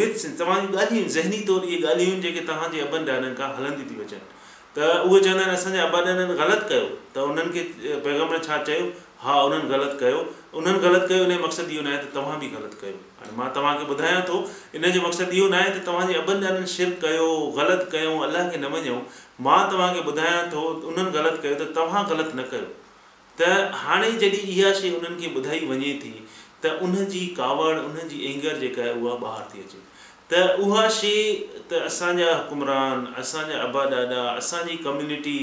मिथ्स 0.00 0.24
आहिनि 0.24 0.38
तव्हांजी 0.40 0.66
ॻाल्हियूं 0.76 1.02
आहिनि 1.02 1.12
ज़हनी 1.16 1.38
तौरु 1.50 1.66
इहे 1.68 1.78
ॻाल्हियूं 1.90 2.12
आहिनि 2.12 2.22
जेके 2.28 2.40
तव्हांजे 2.50 2.80
अबनि 2.80 2.96
अबनदाननि 2.96 3.34
खां 3.40 3.48
हलंदी 3.58 3.86
थी 3.90 4.00
अचनि 4.04 4.18
त 4.76 4.90
उहे 5.10 5.22
चवंदा 5.22 5.44
आहिनि 5.44 5.56
असांजे 5.58 5.80
अबा 5.86 5.98
अॿनाननि 6.00 6.34
ग़लति 6.42 6.66
कयो 6.72 6.88
त 7.16 7.28
उन्हनि 7.30 7.52
खे 7.58 7.64
पैगाम 8.08 8.36
छा 8.48 8.58
चयो 8.70 8.90
हा 9.26 9.40
उन्हनि 9.46 9.70
ग़लति 9.74 9.98
कयो 10.04 10.20
उन्हनि 10.58 10.84
ग़लति 10.88 11.08
कयो 11.14 11.22
हिन 11.30 11.36
जो 11.36 11.40
मक़सदु 11.46 11.72
इहो 11.78 11.86
न 11.88 11.94
आहे 11.94 12.02
त 12.06 12.14
तव्हां 12.18 12.38
बि 12.44 12.52
ग़लति 12.58 12.80
कयो 12.84 12.98
हाणे 13.20 13.36
मां 13.36 13.48
तव्हांखे 13.54 13.84
ॿुधायां 13.92 14.20
थो 14.28 14.36
इन 14.74 14.90
जो 14.92 15.00
मक़सदु 15.06 15.32
इहो 15.36 15.48
न 15.48 15.54
आहे 15.54 15.70
त 15.78 15.86
तव्हांजे 15.86 16.14
अभनि 16.20 16.46
ॼाणनि 16.46 16.66
शिर 16.74 16.90
कयो 17.02 17.28
ग़लति 17.56 17.90
कयो 17.92 18.16
अलाह 18.26 18.48
खे 18.50 18.56
न 18.58 18.72
वञो 18.74 18.96
मां 19.46 19.60
तव्हांखे 19.72 20.00
ॿुधायां 20.10 20.42
थो 20.52 20.62
उन्हनि 20.92 21.10
ग़लति 21.18 21.40
कयो 21.46 21.58
त 21.64 21.68
तव्हां 21.76 22.04
ग़लति 22.12 22.38
न 22.38 22.42
कयो 22.52 22.68
त 23.40 23.72
हाणे 23.84 24.10
जॾहिं 24.24 24.42
इहा 24.54 24.72
शइ 24.80 24.94
उन्हनि 24.96 25.20
खे 25.22 25.34
ॿुधाई 25.36 25.64
वञे 25.72 25.92
थी 26.04 26.14
त 26.64 26.74
उन 26.86 26.94
जी 27.14 27.26
कावड़ 27.40 27.74
उन्हनि 27.78 28.08
जी 28.14 28.24
एंगर 28.32 28.58
जेका 28.64 28.82
आहे 28.86 28.98
उहा 29.02 29.14
ॿाहिरि 29.26 29.56
थी 29.58 29.64
अचे 29.66 29.88
त 30.32 30.40
उहा 30.64 30.86
शइ 30.96 31.12
त 31.70 31.78
असांजा 31.86 32.30
हुकुमरान 32.36 33.04
असांजा 33.18 33.58
अबा 33.60 33.84
दादा 33.92 34.22
असांजी 34.38 34.76
कम्यूनिटी 34.82 35.38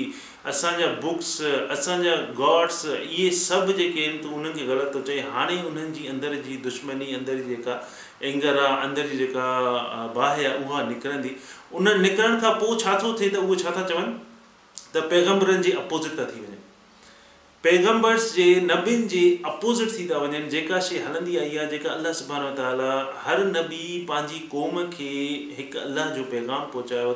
असांजा 0.51 0.85
बुक्स 1.01 1.31
असांजा 1.75 2.13
गॉड्स 2.37 2.81
इहे 2.91 3.29
सभु 3.39 3.71
जेके 3.79 4.03
आहिनि 4.05 4.17
त 4.23 4.33
उन्हनि 4.35 4.59
खे 4.59 4.65
ग़लति 4.67 4.93
थो 4.93 5.01
चए 5.07 5.19
हाणे 5.33 5.57
उन्हनि 5.67 5.91
जी 5.99 6.07
अंदरि 6.07 6.37
जी 6.45 6.55
दुश्मनी 6.67 7.13
अंदरि 7.15 7.41
जी 7.41 7.55
जेका 7.55 7.77
एंगर 8.29 8.61
आहे 8.63 8.81
अंदरि 8.87 9.07
जी 9.07 9.17
जेका 9.17 9.49
बाहि 10.15 10.45
आहे 10.45 10.63
उहा 10.63 10.83
निकिरंदी 10.89 11.29
उन 11.81 11.89
निकिरण 12.01 12.39
खां 12.41 12.51
पोइ 12.63 12.77
छा 12.83 12.97
थो 13.03 13.13
थिए 13.19 13.29
त 13.35 13.43
उहे 13.43 13.59
छा 13.63 13.75
था 13.77 13.83
चवनि 13.91 14.15
त 14.95 15.03
पैगम्बरनि 15.15 15.63
जी 15.67 15.71
अपोज़िट 15.83 16.17
था 16.19 16.31
थी 16.31 16.41
वञनि 16.45 16.63
पैगंबर्स 17.63 18.25
जे 18.35 18.43
नबीनि 18.63 19.07
जे 19.09 19.21
अपोज़िट 19.45 19.89
थी 19.99 20.05
था 20.09 20.17
वञनि 20.21 20.39
जेका 20.49 20.79
शइ 20.87 20.99
हलंदी 21.05 21.37
आई 21.37 21.55
आहे 21.57 21.67
जेका 21.69 21.89
अलाह 21.91 22.11
सुभाणे 22.19 22.97
हर 23.23 23.39
नबी 23.47 23.87
पंहिंजी 24.11 24.39
क़ौम 24.51 24.77
खे 24.97 25.07
हिकु 25.57 25.79
अलाह 25.85 26.11
जो 26.17 26.23
पैगाम 26.33 26.69
पहुचायो 26.73 27.13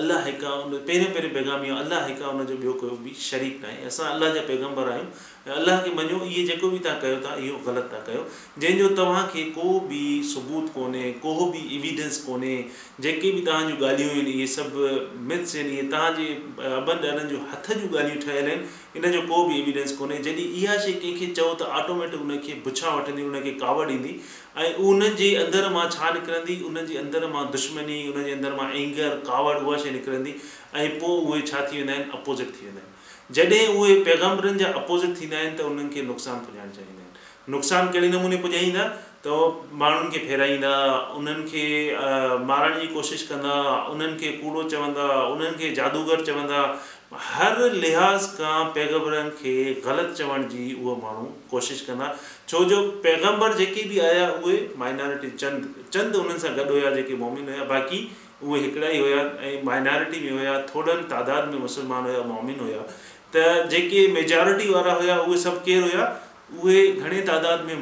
अलाह 0.00 0.22
हिकु 0.24 0.46
आहे 0.48 0.60
उन 0.66 0.72
पहिरियों 0.88 1.08
पहिरियों 1.14 1.32
पैगामी 1.34 1.68
अलाह 1.78 2.06
हिकु 2.08 2.24
आहे 2.24 2.32
उनजो 2.36 2.54
ॿियो 2.60 2.72
कोई 2.80 2.90
बि 3.04 3.12
शरीक 3.24 3.56
न 3.62 3.64
आहे 3.70 3.84
असां 3.92 4.06
अलाह 4.12 4.30
जा 4.36 4.42
पैगाम्बर 4.50 4.88
आहियूं 4.92 5.08
ऐं 5.48 5.56
अलाह 5.60 5.80
खे 5.84 5.90
मञो 5.98 6.20
इहे 6.28 6.44
जेको 6.50 6.68
बि 6.74 6.78
तव्हां 6.86 7.00
कयो 7.02 7.18
था 7.26 7.34
इहो 7.48 7.58
ग़लति 7.66 7.92
था 7.96 8.00
कयो 8.06 8.22
जंहिंजो 8.64 8.88
तव्हांखे 9.00 9.44
को 9.56 9.78
बि 9.92 10.00
सबूत 10.32 10.72
कोन्हे 10.76 11.10
को 11.26 11.34
बि 11.54 11.62
एविडेंस 11.76 12.16
कोन्हे 12.26 12.56
जेके 13.08 13.32
बि 13.36 13.42
तव्हां 13.48 13.68
जूं 13.68 13.78
ॻाल्हियूं 13.88 14.10
आहिनि 14.14 14.30
इहे 14.36 14.46
सभु 14.54 14.88
मिथ्स 15.32 15.56
आहिनि 15.56 15.74
इहे 15.76 15.82
तव्हांजे 15.96 16.28
अॿनि 16.68 17.08
अननि 17.08 17.28
जो 17.34 17.42
हथ 17.52 17.70
जूं 17.82 17.90
ॻाल्हियूं 18.02 18.20
ठहियल 18.24 18.48
आहिनि 18.54 19.00
इन 19.02 19.10
जो 19.16 19.20
को 19.32 19.42
बि 19.50 19.58
एविडेंस 19.60 19.96
कोन्हे 20.00 20.18
जॾहिं 20.28 20.48
इहा 20.60 20.78
शइ 20.86 20.94
कंहिंखे 21.04 21.26
चओ 21.40 21.52
त 21.62 21.70
ऑटोमेटिक 21.82 22.20
उनखे 22.30 22.54
बुछा 22.68 22.94
वठंदी 22.98 23.22
उनखे 23.34 23.52
कावड़ 23.66 23.90
ईंदी 23.98 24.16
ऐं 24.58 24.72
उन्हनि 24.84 25.14
जे 25.16 25.34
अंदर 25.42 25.68
मां 25.72 25.84
छा 25.90 26.10
निकिरंदी 26.14 26.56
उन्हनि 26.68 26.86
जे 26.86 26.96
अंदर 27.02 27.26
मां 27.34 27.44
दुश्मनी 27.52 27.96
उन 28.14 28.22
जे 28.24 28.32
अंदर 28.32 28.54
मां 28.56 28.68
एंगर 28.80 29.14
कावड़ 29.28 29.56
उहा 29.58 29.76
शइ 29.84 29.90
निकिरंदी 29.90 30.34
ऐं 30.80 30.88
पोइ 31.00 31.20
उहे 31.28 31.40
छा 31.50 31.60
थी 31.70 31.76
वेंदा 31.78 31.92
आहिनि 31.92 32.10
अपोज़िट 32.18 32.48
थी 32.56 32.66
वेंदा 32.66 32.80
आहिनि 32.82 33.58
जॾहिं 33.58 33.76
उहे 33.80 33.94
पैगम्बरनि 34.08 34.58
जा 34.64 34.68
अपोज़िट 34.82 35.20
थींदा 35.20 35.38
आहिनि 35.38 35.56
त 35.60 35.68
उन्हनि 35.70 35.94
खे 35.94 36.02
नुक़सानु 36.10 36.44
पुॼाइणु 36.50 36.74
चाहींदा 36.74 37.06
आहिनि 37.06 37.54
नुक़सानु 37.56 37.92
कहिड़े 37.96 38.10
नमूने 38.16 38.40
पुॼाईंदा 38.44 38.84
त 39.24 39.28
उहो 39.30 39.42
माण्हुनि 39.80 40.10
खे 40.12 40.18
फेराईंदा 40.28 40.70
उन्हनि 41.16 41.42
खे 41.50 41.64
मारण 42.46 42.78
जी 42.78 42.86
कोशिशि 42.94 43.26
कंदा 43.26 43.54
उन्हनि 43.92 44.16
खे 44.22 44.30
कूड़ो 44.38 44.62
चवंदा 44.72 45.04
उन्हनि 45.34 45.56
खे 45.60 45.70
जादूगर 45.76 46.24
चवंदा 46.28 46.62
हर 47.34 47.58
लिहाज़ 47.84 48.26
खां 48.38 48.64
पैगंबरनि 48.78 49.30
खे 49.42 49.52
ग़लति 49.86 50.14
चवण 50.22 50.48
जी 50.56 50.64
उहो 50.82 50.94
माण्हू 51.04 51.24
कोशिशि 51.54 51.84
कंदा 51.90 52.08
छो 52.48 52.64
जो 52.74 52.80
पैगंबर 53.06 53.54
जेके 53.62 53.86
बि 53.92 53.98
आया 54.10 54.26
उहे 54.42 54.58
माइनॉरिटी 54.84 55.30
चंद 55.44 55.72
चंद 55.92 56.18
उन्हनि 56.22 56.40
सां 56.48 56.54
गॾु 56.58 56.66
हुआ 56.82 56.90
जेके 56.98 57.20
मोमिन 57.24 57.52
हुया 57.54 57.70
बाक़ी 57.72 58.02
उहे 58.42 58.60
हिकिड़ा 58.66 58.88
ई 58.88 59.00
हुआ 59.06 59.24
ऐं 59.48 59.56
में 59.64 60.30
हुया 60.30 60.60
थोरनि 60.74 61.06
तादाद 61.16 61.50
में 61.54 61.58
मुस्लमान 61.70 62.10
मोमिन 62.36 62.62
त 63.36 63.46
जेके 63.74 64.06
मेजॉरिटी 64.20 64.72
वारा 64.76 64.98
उहे 65.04 65.42
सभु 65.48 65.64
केरु 65.72 66.08
उहे 66.60 66.80
घणे 67.02 67.60
में 67.66 67.76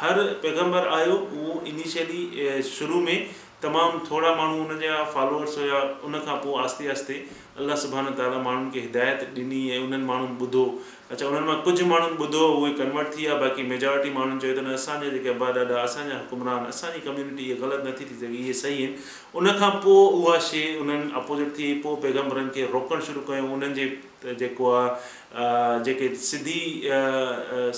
हर 0.00 0.22
पैगंबर 0.42 0.86
आयो 0.94 1.14
वो 1.30 1.62
इनिशियली 1.66 2.62
शुरू 2.62 3.00
में 3.06 3.16
तमामु 3.62 3.98
थोरा 4.08 4.34
माण्हू 4.38 4.62
हुन 4.66 4.78
जा 4.80 4.96
फॉलोअर्स 5.12 5.56
हुया 5.58 5.78
उन 6.06 6.12
खां 6.26 6.34
पोइ 6.42 6.62
आस्ते 6.64 6.86
आस्ते 6.90 7.14
अलाह 7.58 7.76
सुभान 7.84 8.10
ताला 8.18 8.38
माण्हुनि 8.44 8.70
खे 8.74 8.80
हिदायत 8.86 9.20
ॾिनी 9.38 9.58
ऐं 9.70 9.78
उन्हनि 9.86 10.04
माण्हुनि 10.10 10.36
ॿुधो 10.42 10.62
अच्छा 11.10 11.26
उन्हनि 11.30 11.46
मां 11.48 11.56
कुझु 11.68 11.86
माण्हुनि 11.92 12.16
ॿुधो 12.26 12.42
उहे 12.58 12.72
कन्वर्ट 12.82 13.08
थी 13.16 13.20
विया 13.22 13.34
बाक़ी 13.42 13.62
मेजॉरिटी 13.72 14.10
माण्हुनि 14.18 14.40
चयो 14.46 14.54
त 14.60 14.64
न 14.66 14.76
असांजा 14.82 15.08
जेके 15.16 15.32
अबा 15.34 15.48
ॾाॾा 15.58 15.80
असांजा 15.82 16.18
हुकुमरान 16.20 16.68
असांजी 16.74 17.00
कम्यूनिटी 17.08 17.48
इहे 17.48 17.56
ग़लति 17.64 17.88
नथी 17.88 18.08
थी 18.12 18.20
सघे 18.22 18.36
इहे 18.44 18.52
सही 18.60 18.84
आहिनि 18.84 18.96
उनखां 19.42 19.70
पोइ 19.88 20.06
उहा 20.22 20.38
शइ 20.52 20.64
उन्हनि 20.86 21.10
अपोज़िट 21.24 21.50
थी 21.58 21.72
पोइ 21.86 21.96
पैगम्बरनि 22.08 22.54
खे 22.60 22.70
रोकणु 22.78 23.08
शुरू 23.10 23.26
कयो 23.34 23.50
उन्हनि 23.58 23.74
जे 23.82 24.34
जेको 24.46 24.72
आहे 24.78 25.84
जेके 25.90 26.14
सिधी 26.30 26.58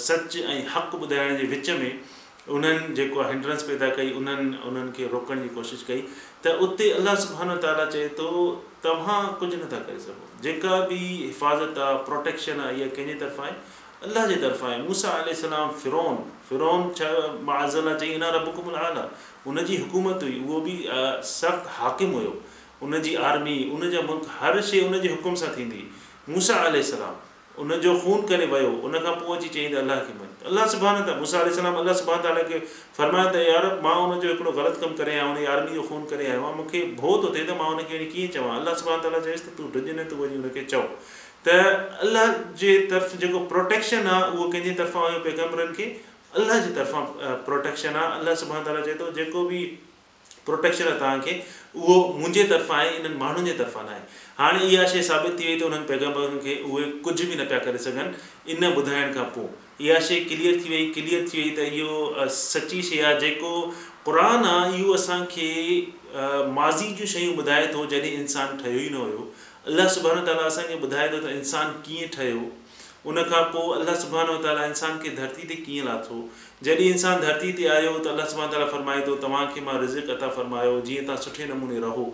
सच 0.07 0.41
ऐं 0.47 0.63
हक़ 0.77 0.97
ॿुधाइण 1.05 1.37
जे 1.43 1.53
विच 1.57 1.71
में 1.85 1.93
उन्हनि 2.57 2.95
जेको 2.95 3.21
आहे 3.21 3.33
हिंड्रेंस 3.33 3.63
पैदा 3.69 3.89
कई 3.97 4.11
उन्हनि 4.21 4.47
उन्हनि 4.69 4.93
खे 4.97 5.07
रोकण 5.13 5.43
जी 5.43 5.49
कोशिशि 5.57 5.85
कई 5.89 6.01
त 6.45 6.53
उते 6.67 6.89
अलाह 6.99 7.15
सुबानो 7.25 7.57
ताला 7.65 7.85
चए 7.95 8.07
थो 8.21 8.29
तव्हां 8.87 9.19
कुझु 9.43 9.57
नथा 9.63 9.79
करे 9.89 9.99
सघो 10.07 10.29
जेका 10.47 10.79
बि 10.91 10.99
हिफ़ाज़त 11.05 11.79
आहे 11.87 11.97
प्रोटेक्शन 12.09 12.61
आहे 12.67 12.77
इहा 12.81 12.89
कंहिंजे 12.97 13.15
तरफ़ां 13.23 13.47
आहे 13.47 13.55
अलाह 14.11 14.27
जे 14.33 14.37
तरफ़ां 14.45 14.71
आहे 14.71 14.83
मूसा 14.89 15.15
सलाम 15.43 15.71
फ़िरोन 15.83 16.17
फिरोन 16.51 16.89
छा 17.01 17.11
माज़ला 17.51 17.95
चई 18.03 18.13
इन 18.19 18.27
मुकुमल 18.49 18.79
हाल 18.85 18.99
आहे 19.03 19.51
उनजी 19.53 19.77
हुकूमत 19.85 20.27
हुई 20.29 20.37
उहो 20.47 20.61
बि 20.69 20.77
सख़्तु 21.35 21.75
हाकिम 21.81 22.17
हुयो 22.21 22.33
उनजी 22.89 23.15
आर्मी 23.31 23.59
उनजा 23.79 24.03
मुल्क़ 24.11 24.31
हर 24.41 24.61
शइ 24.73 24.85
उन 24.89 24.99
जे 25.07 25.15
हुकुम 25.17 25.39
सां 25.45 25.53
थींदी 25.59 25.85
हुई 25.85 26.35
मूसा 26.37 26.59
अलाम 26.73 27.23
उनजो 27.65 27.95
खून 28.03 28.27
करे 28.33 28.47
वियो 28.57 28.73
उनखां 28.91 29.15
पोइ 29.25 29.39
अची 29.39 29.49
चयईं 29.61 29.73
त 29.79 29.83
अलाह 29.85 30.05
खे 30.11 30.20
अलाह 30.47 30.67
सुभाणे 30.73 31.01
सुभानता 31.01 31.19
मुसाल 31.21 31.69
अलाह 31.81 31.93
सुभाणे 32.01 32.23
ताला 32.27 32.43
खे 32.51 32.59
फरमायो 32.99 33.29
त 33.33 33.41
यार 33.47 33.65
मां 33.85 33.95
हुनजो 33.97 34.29
हिकिड़ो 34.29 34.53
ग़लति 34.59 34.81
कमु 34.85 34.95
करे 35.01 35.13
आहियां 35.13 35.29
यारहनि 35.29 35.47
आर्मी 35.55 35.75
जो 35.77 35.83
फोन 35.89 36.05
करे 36.13 36.27
आयो 36.33 36.43
आहे 36.45 36.55
मूंखे 36.61 36.81
भो 37.01 37.17
थो 37.25 37.33
थिए 37.35 37.45
त 37.51 37.57
मां 37.61 37.67
हुनखे 37.73 37.99
कीअं 38.15 38.33
चवां 38.37 38.55
अलाह 38.61 38.79
सुभाणे 38.83 39.03
ताला 39.09 39.21
चयसि 39.27 39.45
त 39.49 39.53
तूं 39.59 39.69
डुज 39.77 39.91
न 39.99 40.09
तूं 40.13 40.19
वरी 40.23 40.41
हुनखे 40.41 40.65
चओ 40.75 40.83
त 41.49 41.61
अलाह 42.09 42.33
जे 42.65 42.79
तर्फ़ु 42.95 43.21
जेको 43.27 43.45
प्रोटेक्शन 43.53 44.11
आहे 44.15 44.33
उहो 44.33 44.49
कंहिंजे 44.57 44.75
तरफ़ां 44.81 45.21
पैगम्बरनि 45.29 45.79
खे 45.83 45.93
अलाह 46.41 46.59
जे 46.69 46.73
तरफ़ां 46.83 47.39
प्रोटेक्शन 47.53 48.01
आहे 48.05 48.21
अलाह 48.25 48.41
सुभाणे 48.47 48.67
ताला 48.73 48.87
चए 48.91 48.99
थो 49.05 49.13
जेको 49.23 49.45
बि 49.53 49.63
प्रोटेक्शन 50.51 50.89
आहे 50.93 50.99
तव्हांखे 51.07 51.33
उहो 51.87 52.03
मुंहिंजे 52.19 52.51
तरफ़ां 52.59 52.83
आहे 52.83 52.93
इन्हनि 52.99 53.19
माण्हुनि 53.29 53.51
जे 53.53 53.57
तरफ़ां 53.65 53.83
न 53.89 53.99
आहे 54.01 54.29
हाणे 54.45 54.69
इहा 54.75 54.87
शइ 54.93 55.03
साबित 55.15 55.35
थी 55.41 55.49
वई 55.55 55.59
त 55.63 55.67
हुननि 55.73 55.87
पैगम्बरनि 55.97 56.39
खे 56.45 56.55
उहे 56.69 56.87
कुझु 57.09 57.27
बि 57.27 57.35
न 57.35 57.49
पिया 57.51 57.59
करे 57.69 57.83
सघनि 57.91 58.55
इन 58.55 58.71
ॿुधाइण 58.77 59.13
खां 59.19 59.27
पोइ 59.35 59.51
इहा 59.81 59.99
शइ 60.07 60.19
क्लियर 60.31 60.57
थी 60.65 60.69
वई 60.71 60.87
क्लियर 60.95 61.23
थी 61.29 61.41
वई 61.43 61.51
त 61.59 61.69
इहो 61.77 62.27
सची 62.39 62.81
शइ 62.89 62.99
आहे 63.11 63.21
जेको 63.21 63.53
क़ुर 64.09 64.19
आहे 64.25 64.79
इहो 64.81 64.93
असांखे 64.95 65.49
माज़ी 66.59 66.91
जूं 66.99 67.07
शयूं 67.13 67.37
ॿुधाए 67.43 67.67
थो 67.75 67.87
जॾहिं 67.95 68.13
इंसानु 68.19 68.63
ठहियो 68.65 68.81
ई 68.81 68.89
न 68.93 69.05
हुयो 69.05 69.25
अलाह 69.73 69.89
सुभाणे 69.95 70.27
ताला 70.27 70.43
असांखे 70.53 70.79
ॿुधाए 70.89 71.09
थो 71.17 71.23
त 71.27 71.33
इंसानु 71.39 71.81
कीअं 71.87 72.13
ठहियो 72.17 72.43
उन 73.09 73.23
खां 73.29 73.43
पोइ 73.53 73.79
अलाह 73.81 73.95
सुभाणे 74.01 74.33
ताला 74.45 74.65
इंसान 74.73 74.99
खे 75.03 75.11
धरती 75.19 75.47
ते 75.51 75.55
कीअं 75.67 75.85
लाथो 75.85 76.17
जॾहिं 76.69 76.87
इंसानु 76.93 77.23
धरती 77.27 77.53
ते 77.61 77.67
आयो 77.77 77.93
त 77.99 78.07
अलाह 78.15 78.27
सुभान 78.33 78.51
ताला 78.55 78.67
फरमाए 78.73 79.05
थो 79.07 79.15
तव्हांखे 79.23 79.61
मां 79.69 79.77
रिज़िक 79.85 80.11
अता 80.15 80.29
फ़रमायो 80.39 80.75
जीअं 80.89 81.07
तव्हां 81.11 81.23
सुठे 81.27 81.47
नमूने 81.53 81.79
रहो 81.85 82.05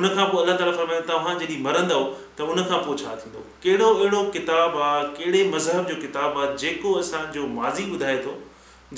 उन 0.00 0.08
खां 0.18 0.26
पोइ 0.32 0.42
अलाह 0.42 0.58
ताला 0.62 0.72
फरमायो 0.80 1.00
तव्हां 1.12 1.34
जॾहिं 1.44 1.60
मरंदव 1.68 2.04
त 2.40 2.48
उन 2.56 2.64
खां 2.72 2.80
पोइ 2.88 3.00
छा 3.04 3.14
थींदो 3.22 3.44
कहिड़ो 3.64 3.88
अहिड़ो 3.94 4.22
किताबु 4.36 4.82
आहे 4.90 5.06
कहिड़े 5.20 5.44
मज़हब 5.54 5.88
जो 5.92 5.96
किताबु 6.04 6.42
आहे 6.44 6.56
जेको 6.64 6.92
असांजो 7.04 7.46
माज़ी 7.60 7.88
ॿुधाए 8.00 8.18
थो 8.26 8.36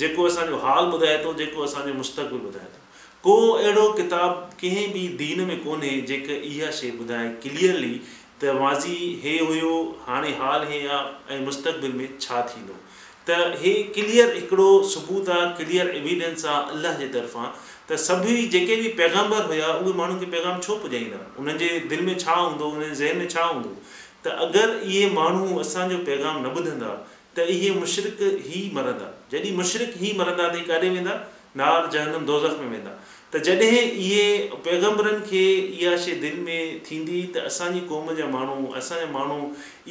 जेको 0.03 0.27
असांजो 0.33 0.61
हाल 0.67 0.91
ॿुधाए 0.99 1.17
थो 1.23 1.33
जेको 1.43 1.63
असांजो 1.69 1.93
मुस्तक़बिल 2.03 2.43
ॿुधाए 2.51 2.69
थो 2.73 2.85
को 3.27 3.33
अहिड़ो 3.51 3.85
किताबु 3.95 4.35
कंहिं 4.63 4.87
बि 4.91 5.07
दीन 5.21 5.39
में 5.47 5.57
कोन्हे 5.63 5.95
जेके 6.11 6.35
इहा 6.51 6.69
शइ 6.81 6.91
ॿुधाए 7.05 7.29
क्लीअरली 7.47 7.95
त 8.41 8.53
माज़ी 8.61 8.93
इहे 9.11 9.37
हुयो 9.45 9.71
हाणे 10.07 10.29
हाल 10.39 10.63
इहे 10.67 10.79
आहे 10.87 11.35
ऐं 11.35 11.43
मुस्तक़बिल 11.45 11.91
में 11.99 12.09
छा 12.21 12.41
थींदो 12.49 12.75
त 13.29 13.37
इहे 13.57 13.71
क्लियर 13.95 14.33
हिकिड़ो 14.35 14.67
सबूत 14.93 15.29
आहे 15.37 15.45
क्लियर 15.63 15.87
एविडेंस 16.01 16.45
आहे 16.45 16.75
अलाह 16.75 16.97
जे 16.99 17.07
तरफ़ां 17.15 17.45
त 17.89 17.97
सभई 18.03 18.35
जेके 18.55 18.75
बि 18.81 18.87
पैगाम्बर 19.01 19.47
हुया 19.53 19.71
उहे 19.81 19.93
माण्हुनि 20.01 20.25
खे 20.25 20.31
पैगाम 20.35 20.59
छो 20.67 20.75
पुॼाईंदा 20.85 21.19
उन्हनि 21.43 21.59
जे 21.63 21.71
दिलि 21.93 22.05
में 22.09 22.13
छा 22.25 22.35
हूंदो 22.41 22.69
उन 22.75 22.83
जे 22.85 22.91
ज़हन 23.01 23.17
में 23.23 23.27
छा 23.35 23.45
हूंदो 23.53 23.73
त 24.27 24.37
अगरि 24.47 24.79
इहे 24.93 25.09
माण्हू 25.17 25.59
असांजो 25.65 25.97
पैगाम 26.11 26.41
न 26.45 26.53
ॿुधंदा 26.61 26.93
त 27.35 27.49
इहे 27.57 27.73
मुशरक़ 27.81 28.23
ई 28.29 28.65
मरंदा 28.79 29.09
जॾहिं 29.33 29.55
मुशरक़ 29.61 29.97
ई 30.05 30.13
मरंदा 30.21 30.47
त 30.53 30.63
काॾे 30.71 30.93
वेंदा 30.97 31.17
नार 31.63 31.89
जहनम 31.97 32.25
दोज़ 32.33 32.49
में 32.61 32.67
वेंदा 32.75 32.93
त 33.33 33.37
जॾहिं 33.45 33.71
इहे 34.01 34.27
पैगंबरनि 34.65 35.25
खे 35.29 35.41
इहा 35.55 35.95
शइ 36.03 36.13
दिलि 36.19 36.41
में 36.43 36.83
थींदी 36.83 37.21
त 37.35 37.43
असांजी 37.49 37.79
क़ौम 37.89 38.11
जा 38.19 38.25
माण्हू 38.35 38.71
असांजा 38.79 39.05
माण्हू 39.11 39.39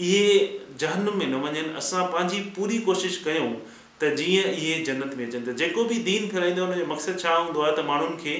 इहे 0.06 0.38
जहन 0.80 1.08
में 1.16 1.26
न 1.32 1.42
वञनि 1.42 1.64
असां 1.82 2.04
पंहिंजी 2.14 2.38
पूरी 2.56 2.78
कोशिशि 2.86 3.20
कयूं 3.24 3.52
त 4.00 4.14
जीअं 4.20 4.48
इहे 4.52 4.80
जन्नत 4.86 5.14
में 5.18 5.26
अचनि 5.26 5.40
त 5.52 5.56
जेको 5.58 5.84
बि 5.90 5.98
दीन 6.08 6.28
फहिराईंदो 6.30 6.64
आहे 6.70 6.80
हुन 6.80 6.90
मक़सदु 6.92 7.18
छा 7.24 7.36
हूंदो 7.36 7.60
आहे 7.66 7.76
त 7.80 7.84
माण्हुनि 7.90 8.16
खे 8.24 8.34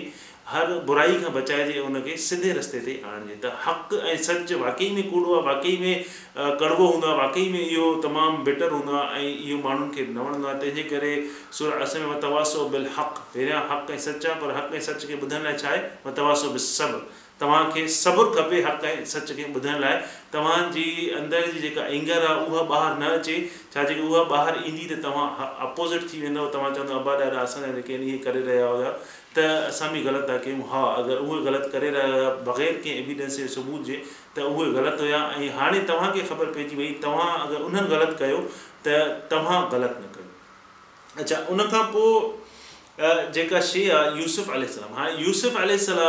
हर 0.50 0.66
बुराई 0.86 1.14
खां 1.20 1.32
बचाइजे 1.34 1.78
उनखे 1.84 2.12
सिधे 2.24 2.50
रस्ते 2.58 2.80
ते 2.88 2.92
आणिजे 3.12 3.34
त 3.44 3.50
हक़ु 3.62 3.96
ऐं 4.10 4.16
सच 4.26 4.52
वाक़ई 4.60 4.90
में 4.98 5.02
कूड़ो 5.12 5.32
आहे 5.34 5.42
वाक़ई 5.46 5.76
में 5.84 6.52
कड़वो 6.60 6.86
हूंदो 6.90 7.06
आहे 7.06 7.16
वाक़ई 7.20 7.48
में 7.52 7.58
इहो 7.62 7.88
तमामु 8.06 8.44
बेटर 8.48 8.70
हूंदो 8.76 8.94
आहे 8.98 9.24
ऐं 9.26 9.32
इहो 9.48 9.58
माण्हुनि 9.66 9.94
खे 9.96 10.06
न 10.12 10.18
वणंदो 10.26 10.48
आहे 10.50 10.58
तंहिंजे 10.60 10.82
करे 10.94 11.12
सुर 11.58 11.74
सूरत 11.84 11.96
में 12.04 12.06
वतवासो 12.14 12.68
बिल 12.76 12.86
हक़ 12.98 13.18
पहिरियां 13.34 13.60
हक़ 13.72 13.90
ऐं 13.92 13.98
सच 14.08 14.26
आहे 14.26 14.38
पर 14.44 14.56
हक़ 14.60 14.74
ऐं 14.74 14.80
सच 14.90 15.04
खे 15.10 15.20
ॿुधण 15.26 15.44
लाइ 15.50 15.58
छा 15.64 15.68
आहे 15.72 15.82
वतवासो 16.06 16.50
बि 16.54 16.64
सभु 16.70 17.06
तव्हांखे 17.40 17.86
सबुरु 17.98 18.30
खपे 18.36 18.60
हक़ 18.68 18.84
ऐं 18.92 19.04
सच 19.16 19.32
खे 19.36 19.50
ॿुधण 19.56 19.78
लाइ 19.88 19.96
तव्हांजी 20.32 20.84
अंदरि 21.22 21.50
जी 21.52 21.58
जेका 21.68 21.86
एंगर 21.96 22.26
आहे 22.30 22.46
उहा 22.46 22.62
ॿाहिरि 22.76 23.02
न 23.04 23.10
अचे 23.18 23.36
छाजे 23.74 24.00
उहा 24.06 24.22
ॿाहिरि 24.38 24.66
ईंदी 24.70 24.86
त 24.94 25.02
तव्हां 25.10 25.26
अपोज़िट 25.68 26.08
थी 26.12 26.20
वेंदव 26.26 26.48
तव्हां 26.54 26.72
चवंदव 26.78 26.98
अबा 27.02 27.18
ॾाढा 27.26 27.38
असांजा 27.46 27.72
जेके 27.78 27.94
आहिनि 27.98 28.18
करे 28.28 28.40
रहिया 28.50 28.66
हुया 28.78 28.96
त 29.36 29.44
असां 29.68 29.88
बि 29.92 30.00
ग़लति 30.06 30.32
था 30.32 30.36
कयूं 30.44 30.60
हा 30.72 30.82
अगरि 31.02 31.14
उहे 31.24 31.40
ग़लति 31.46 31.68
करे 31.72 31.88
रहिया 31.96 32.28
बग़ैर 32.48 32.76
कंहिं 32.84 32.94
एविडेंस 33.02 33.36
जे 33.36 33.46
सबूत 33.54 33.82
जे 33.86 33.96
त 34.36 34.44
उहे 34.50 34.70
ग़लति 34.76 35.02
हुया 35.04 35.18
ऐं 35.38 35.48
हाणे 35.58 35.80
तव्हांखे 35.90 36.20
ख़बर 36.30 36.52
पइजी 36.56 36.76
वई 36.76 36.90
तव्हां 37.02 37.28
अगरि 37.44 37.62
उन्हनि 37.68 37.88
ग़लति 37.94 38.16
कयो 38.22 38.38
त 38.86 38.96
तव्हां 39.32 39.58
ग़लति 39.72 40.04
न 40.04 40.10
कयो 40.16 41.22
अच्छा 41.22 41.40
उन 41.54 41.64
खां 41.74 41.82
पोइ 41.96 43.08
जेका 43.38 43.60
शइ 43.72 43.88
आहे 43.96 44.18
यूसुफ 44.22 44.50
अल 44.58 44.66
हाणे 45.00 45.22
यूसुफ 45.24 45.58
यूसुफ़ल 45.70 46.04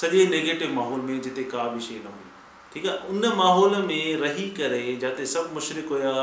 सॼे 0.00 0.26
नेगेटिव 0.34 0.74
माहौल 0.80 1.00
में 1.08 1.20
जिते 1.28 1.42
का 1.54 1.68
बि 1.76 1.80
शइ 1.88 1.96
न 2.04 2.12
हुई 2.16 2.28
ठीकु 2.74 2.88
आहे 2.88 3.14
उन 3.14 3.26
माहौल 3.40 3.76
में 3.92 3.98
रही 4.26 4.48
करे 4.60 4.82
जिते 5.06 5.26
सभु 5.36 5.54
मुशरक़ 5.60 5.92
हुया 5.96 6.14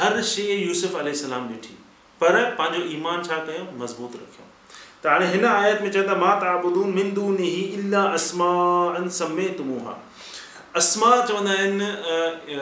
हर 0.00 0.20
शइ 0.34 0.48
यूसुफ 0.54 0.98
यूसुफ़लाम 1.02 1.48
ॾिठी 1.58 1.76
पर 2.20 2.36
पंहिंजो 2.60 2.84
ईमान 2.96 3.22
छा 3.26 3.36
कयूं 3.48 3.66
मज़बूत 3.82 4.12
रखियऊं 4.22 4.48
त 5.02 5.04
हाणे 5.12 5.26
हिन 5.34 5.44
आयत 5.50 5.78
में 5.82 5.90
चवनि 5.92 6.08
था 6.08 6.14
मां 6.22 6.32
तव्हां 6.40 6.58
ॿुधूं 6.70 6.88
असमा 10.78 11.06
चवंदा 11.28 11.52
आहिनि 11.52 12.58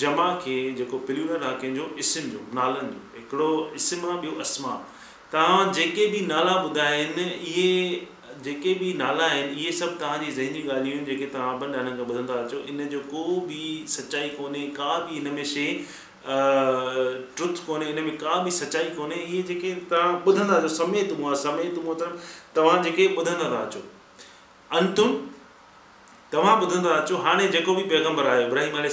जमा 0.00 0.26
खे 0.42 0.56
जेको 0.80 0.98
प्ल्यूल 1.06 1.30
आहे 1.36 1.52
कंहिंजो 1.62 1.86
इस्म 2.02 2.22
जो 2.34 2.42
नालनि 2.58 2.90
जो 2.90 2.98
हिकिड़ो 3.20 3.48
इस्म 3.80 4.10
आहे 4.10 4.16
ॿियो 4.26 4.34
असमा 4.46 4.74
तव्हां 5.32 5.62
जेके 5.78 6.04
बि 6.14 6.20
नाला 6.34 6.52
ॿुधा 6.68 6.84
आहिनि 6.92 7.24
इहे 7.52 7.72
जेके 8.44 8.70
बि 8.82 8.90
नाला 9.02 9.24
आहिनि 9.32 9.50
इहे 9.62 9.70
सभु 9.80 9.94
तव्हांजी 10.04 10.28
ज़हनी 10.38 10.60
ॻाल्हियूं 10.76 10.96
आहिनि 10.98 11.08
जेके 11.10 11.26
तव्हां 11.34 11.54
ॿ 11.64 11.66
नालनि 11.74 11.92
खां 11.98 12.06
ॿुधंदा 12.12 12.34
अचो 12.44 12.58
इन 12.74 12.78
जो 12.94 13.00
को 13.14 13.22
बि 13.48 13.62
सचाई 13.96 14.28
कोन्हे 14.38 14.64
का 14.80 14.90
बि 15.08 15.16
हिन 15.18 15.26
में 15.40 15.44
शइ 15.54 15.66
ट्रुथ 16.28 17.56
कोन्हे 17.66 17.88
इन 17.90 18.02
में 18.04 18.16
का 18.18 18.40
बि 18.44 18.50
सचाई 18.50 18.84
कोन्हे 18.94 19.16
इहे 19.22 19.42
जेके 19.50 19.72
तव्हां 19.90 20.14
ॿुधंदा 20.26 20.66
समय 20.76 20.98
आहे 21.00 21.08
समय 21.10 21.36
समेत 21.42 21.78
मुत 21.84 22.02
तव्हां 22.54 22.82
जेके 22.82 23.06
ॿुधंदा 23.16 23.50
था 23.50 23.60
अचो 23.66 23.80
अंतुम 24.78 25.14
तव्हां 26.32 26.56
ॿुधंदा 26.62 26.90
अचो 26.94 27.16
हाणे 27.26 27.46
जेको 27.54 27.74
बि 27.76 27.82
पैगम्बर 27.94 28.26
आहे 28.30 28.44
इब्राहिम 28.46 28.76
अल 28.82 28.88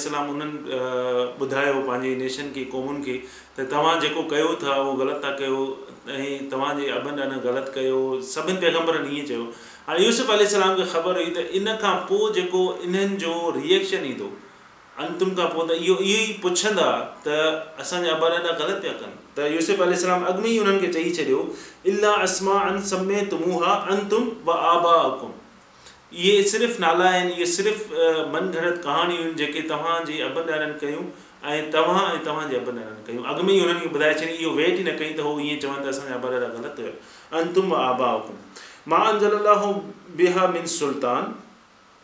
ॿुधायो 1.41 1.73
पंहिंजे 1.87 2.15
नेशन 2.21 2.51
खे 2.55 2.65
क़ौमुनि 2.75 3.03
खे 3.07 3.17
त 3.57 3.67
तव्हां 3.73 3.99
जेको 4.05 4.23
कयो 4.35 4.53
था 4.63 4.75
उहो 4.81 4.93
ग़लति 5.01 5.25
था 5.27 5.31
कयो 5.41 5.65
ऐं 6.19 6.49
तव्हांजे 6.51 6.89
अबनि 6.99 7.21
अन 7.27 7.37
ग़लति 7.49 7.73
कयो 7.79 7.97
सभिनि 8.35 8.61
पैगम्बरनि 8.67 9.17
ईअं 9.17 9.27
चयो 9.33 9.51
हाणे 9.87 10.05
यूसुफ़ल 10.05 10.45
सलाम 10.55 10.75
खे 10.81 10.85
ख़बर 10.95 11.21
हुई 11.21 11.35
त 11.39 11.49
इन 11.61 11.75
खां 11.85 11.95
पोइ 12.13 12.31
जेको 12.39 12.63
इन्हनि 12.89 13.21
जो 13.25 13.35
रिएक्शन 13.59 14.05
ईंदो 14.11 14.31
अंतुम 15.01 15.29
खां 15.37 15.45
पोइ 15.53 15.63
त 15.67 15.75
इहो 15.83 15.93
इहो 15.93 15.95
ई 16.07 16.33
पुछंदा 16.41 16.87
त 17.27 17.37
असांजा 17.83 18.09
अबा 18.15 18.27
आबारॾा 18.31 18.51
ग़लति 18.59 18.81
पिया 18.81 18.91
कनि 18.99 19.15
त 19.37 19.45
यूसुफ 19.53 19.79
यूसुफ़लाम 19.83 20.25
अॻु 20.31 20.41
में 20.41 20.49
ई 20.49 20.57
उन्हनि 20.65 20.79
खे 20.83 20.91
चई 20.97 21.13
छॾियो 21.19 21.39
इला 21.93 22.11
असमा 22.25 22.59
अन 22.71 22.77
समे 22.89 23.21
अंतुम 23.93 24.27
व 24.49 24.57
आबा 24.73 24.91
हुकुम 24.97 25.31
इहे 26.23 26.35
सिर्फ़ु 26.51 26.83
नाला 26.85 27.09
आहिनि 27.13 27.33
इहे 27.37 27.45
सिर्फ़ु 27.53 28.27
मन 28.35 28.51
गड़त 28.57 28.77
कहाणियूं 28.85 29.23
आहिनि 29.23 29.35
जेके 29.41 29.61
तव्हांजे 29.73 30.19
अबनि 30.29 30.57
अभन 30.61 30.75
कयूं 30.83 31.05
ऐं 31.53 31.59
तव्हां 31.77 32.05
ऐं 32.13 32.23
तव्हांजे 32.27 32.55
अबनि 32.61 32.83
अभनरनि 32.85 33.05
कयूं 33.09 33.25
अॻु 33.33 33.47
में 33.49 33.53
ई 33.55 33.59
उन्हनि 33.69 33.85
खे 33.89 33.93
ॿुधाए 33.97 34.13
छॾियईं 34.19 34.39
इहो 34.45 34.51
वेट 34.61 34.79
ई 34.79 34.83
न 34.91 34.97
कई 35.01 35.11
त 35.21 35.25
हू 35.29 35.33
ईअं 35.47 35.59
चवनि 35.63 35.85
त 35.87 35.95
असांजा 35.95 36.13
अबा 36.21 36.27
अबारा 36.35 36.51
ग़लति 36.59 36.87
हुया 36.87 37.41
अंतुम 37.41 37.73
व 37.75 37.81
आबा 37.89 38.11
हुकुम 38.17 38.93
मां 38.93 39.03
अंज़ल 39.13 39.39
अलाह 39.41 39.69
बिहा 40.21 40.47
मिन 40.57 40.65
सुल्तान 40.79 41.33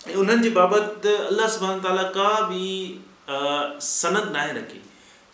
ऐं 0.07 0.15
उन्हनि 0.15 0.43
जे 0.43 0.49
बाबति 0.55 1.13
अलाह 1.13 1.47
सुबान 1.55 1.79
ताला 1.83 2.03
का 2.17 2.27
बि 2.49 2.61
सनदुत 3.29 4.31
नाहे 4.31 4.51
रखी 4.57 4.79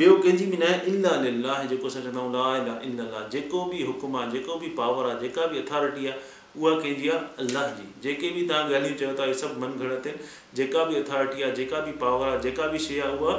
ॿियो 0.00 0.12
कंहिंजी 0.22 0.44
बि 0.46 0.56
न 0.56 0.62
आहे 0.62 1.28
इल 1.28 1.46
जेको 1.70 1.86
असां 1.92 2.00
चवंदा 2.02 2.42
आहियूं 2.48 2.66
ला 2.66 2.74
इला 2.88 3.04
इन 3.12 3.24
जेको 3.30 3.60
बि 3.70 3.84
हुकुम 3.86 4.16
आहे 4.18 4.28
जेको 4.34 4.56
बि 4.64 4.68
पावर 4.80 5.06
आहे 5.12 5.20
जेका 5.22 5.46
बि 5.52 5.58
अथॉरिटी 5.60 6.04
आहे 6.10 6.60
उहा 6.60 6.74
कंहिंजी 6.82 7.08
आहे 7.14 7.44
अलाह 7.46 7.64
जी 7.78 7.86
जेके 8.04 8.28
बि 8.36 8.42
तव्हां 8.50 8.68
ॻाल्हियूं 8.74 8.98
चयो 9.00 9.14
था 9.20 9.24
इहे 9.30 9.34
सभु 9.40 9.62
मन 9.64 9.72
घणत 9.86 10.04
आहिनि 10.10 10.28
जेका 10.60 10.84
बि 10.90 11.00
अथॉरिटी 11.00 11.42
आहे 11.46 11.56
जेका 11.60 11.80
बि 11.88 11.92
पावर 12.04 12.26
आहे 12.28 12.38
जेका 12.44 12.68
बि 12.74 12.82
शइ 12.84 13.00
आहे 13.06 13.16
उहा 13.24 13.34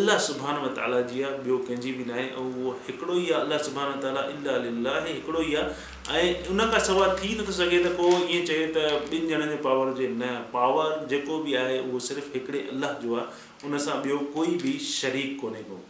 अलाह 0.00 0.18
सुभहान 0.28 0.62
ताला 0.76 1.00
जी 1.12 1.22
आहे 1.30 1.40
ॿियो 1.48 1.56
कंहिंजी 1.70 1.94
बि 1.96 2.06
न 2.10 2.14
आहे 2.18 2.26
ऐं 2.26 2.36
उहो 2.44 2.74
हिकिड़ो 2.88 3.16
ई 3.20 3.34
आहे 3.38 3.40
अलाह 3.46 3.96
ताला 4.04 4.22
इला 4.34 4.92
ही 4.98 5.14
हिकिड़ो 5.14 5.42
ई 5.48 5.54
आहे 5.62 6.20
ऐं 6.22 6.52
उन 6.54 6.66
खां 6.76 6.84
सवाइ 6.90 7.16
थी 7.22 7.32
नथो 7.42 7.56
सघे 7.58 7.80
त 7.86 7.92
को 8.02 8.08
ईअं 8.36 8.44
चए 8.52 8.62
त 8.76 9.16
ॿिनि 9.16 9.40
ॼणनि 9.40 9.48
जे 9.54 9.56
पावर 9.66 9.90
जे 10.02 10.06
न 10.22 10.30
पावर 10.54 10.94
जेको 11.14 11.40
बि 11.48 11.58
आहे 11.64 11.82
उहो 11.88 12.04
सिर्फ़ु 12.10 12.30
हिकिड़े 12.38 12.62
अलाह 12.76 12.94
जो 13.06 13.18
आहे 13.24 13.72
उन 13.72 13.78
सां 13.88 13.98
ॿियो 14.06 14.20
कोई 14.38 14.56
बि 14.66 14.76
शरीक 14.92 15.36
कोन्हे 15.44 15.64
को 15.72 15.80